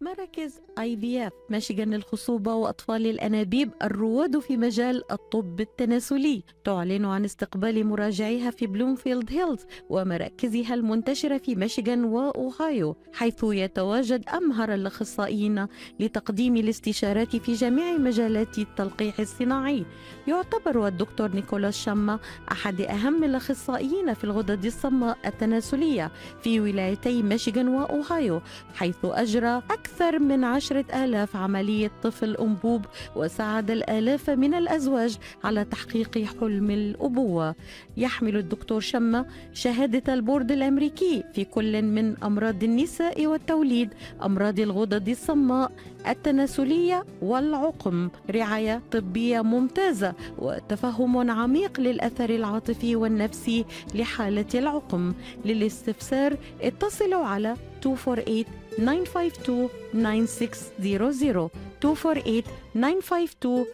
[0.00, 6.42] مراكز IVF ميشيغان للخصوبة وأطفال الأنابيب الرواد في مجال الطب التناسلي.
[6.64, 14.74] تعلن عن استقبال مراجعيها في بلومفيلد هيلز ومراكزها المنتشرة في ميشيغان وأوهايو حيث يتواجد أمهر
[14.74, 15.66] الأخصائيين
[16.00, 19.84] لتقديم الاستشارات في جميع مجالات التلقيح الصناعي.
[20.28, 22.18] يعتبر الدكتور نيكولاس شاما
[22.52, 26.10] أحد أهم الأخصائيين في الغدد الصماء التناسلية
[26.42, 28.40] في ولايتي ميشيغان وأوهايو
[28.74, 32.84] حيث أجرى أكثر من عشرة آلاف عملية طفل أنبوب
[33.16, 37.54] وساعد الآلاف من الأزواج على تحقيق حلم الأبوة.
[37.96, 45.72] يحمل الدكتور شمة شهادة البورد الأمريكي في كل من أمراض النساء والتوليد أمراض الغدد الصماء
[46.08, 48.08] التناسلية والعقم.
[48.30, 53.64] رعاية طبية ممتازة وتفهم عميق للأثر العاطفي والنفسي
[53.94, 55.14] لحالة العقم.
[55.44, 58.44] للاستفسار اتصلوا على 248
[58.76, 61.50] 952 9600
[61.84, 62.42] 248
[62.74, 63.66] 952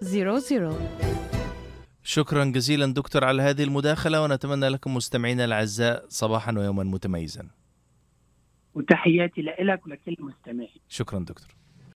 [0.00, 1.08] 9600
[2.02, 7.48] شكرا جزيلا دكتور على هذه المداخلة ونتمنى لكم مستمعينا الأعزاء صباحا ويوما متميزا.
[8.74, 10.80] وتحياتي لك ولكل المستمعين.
[10.88, 11.57] شكرا دكتور.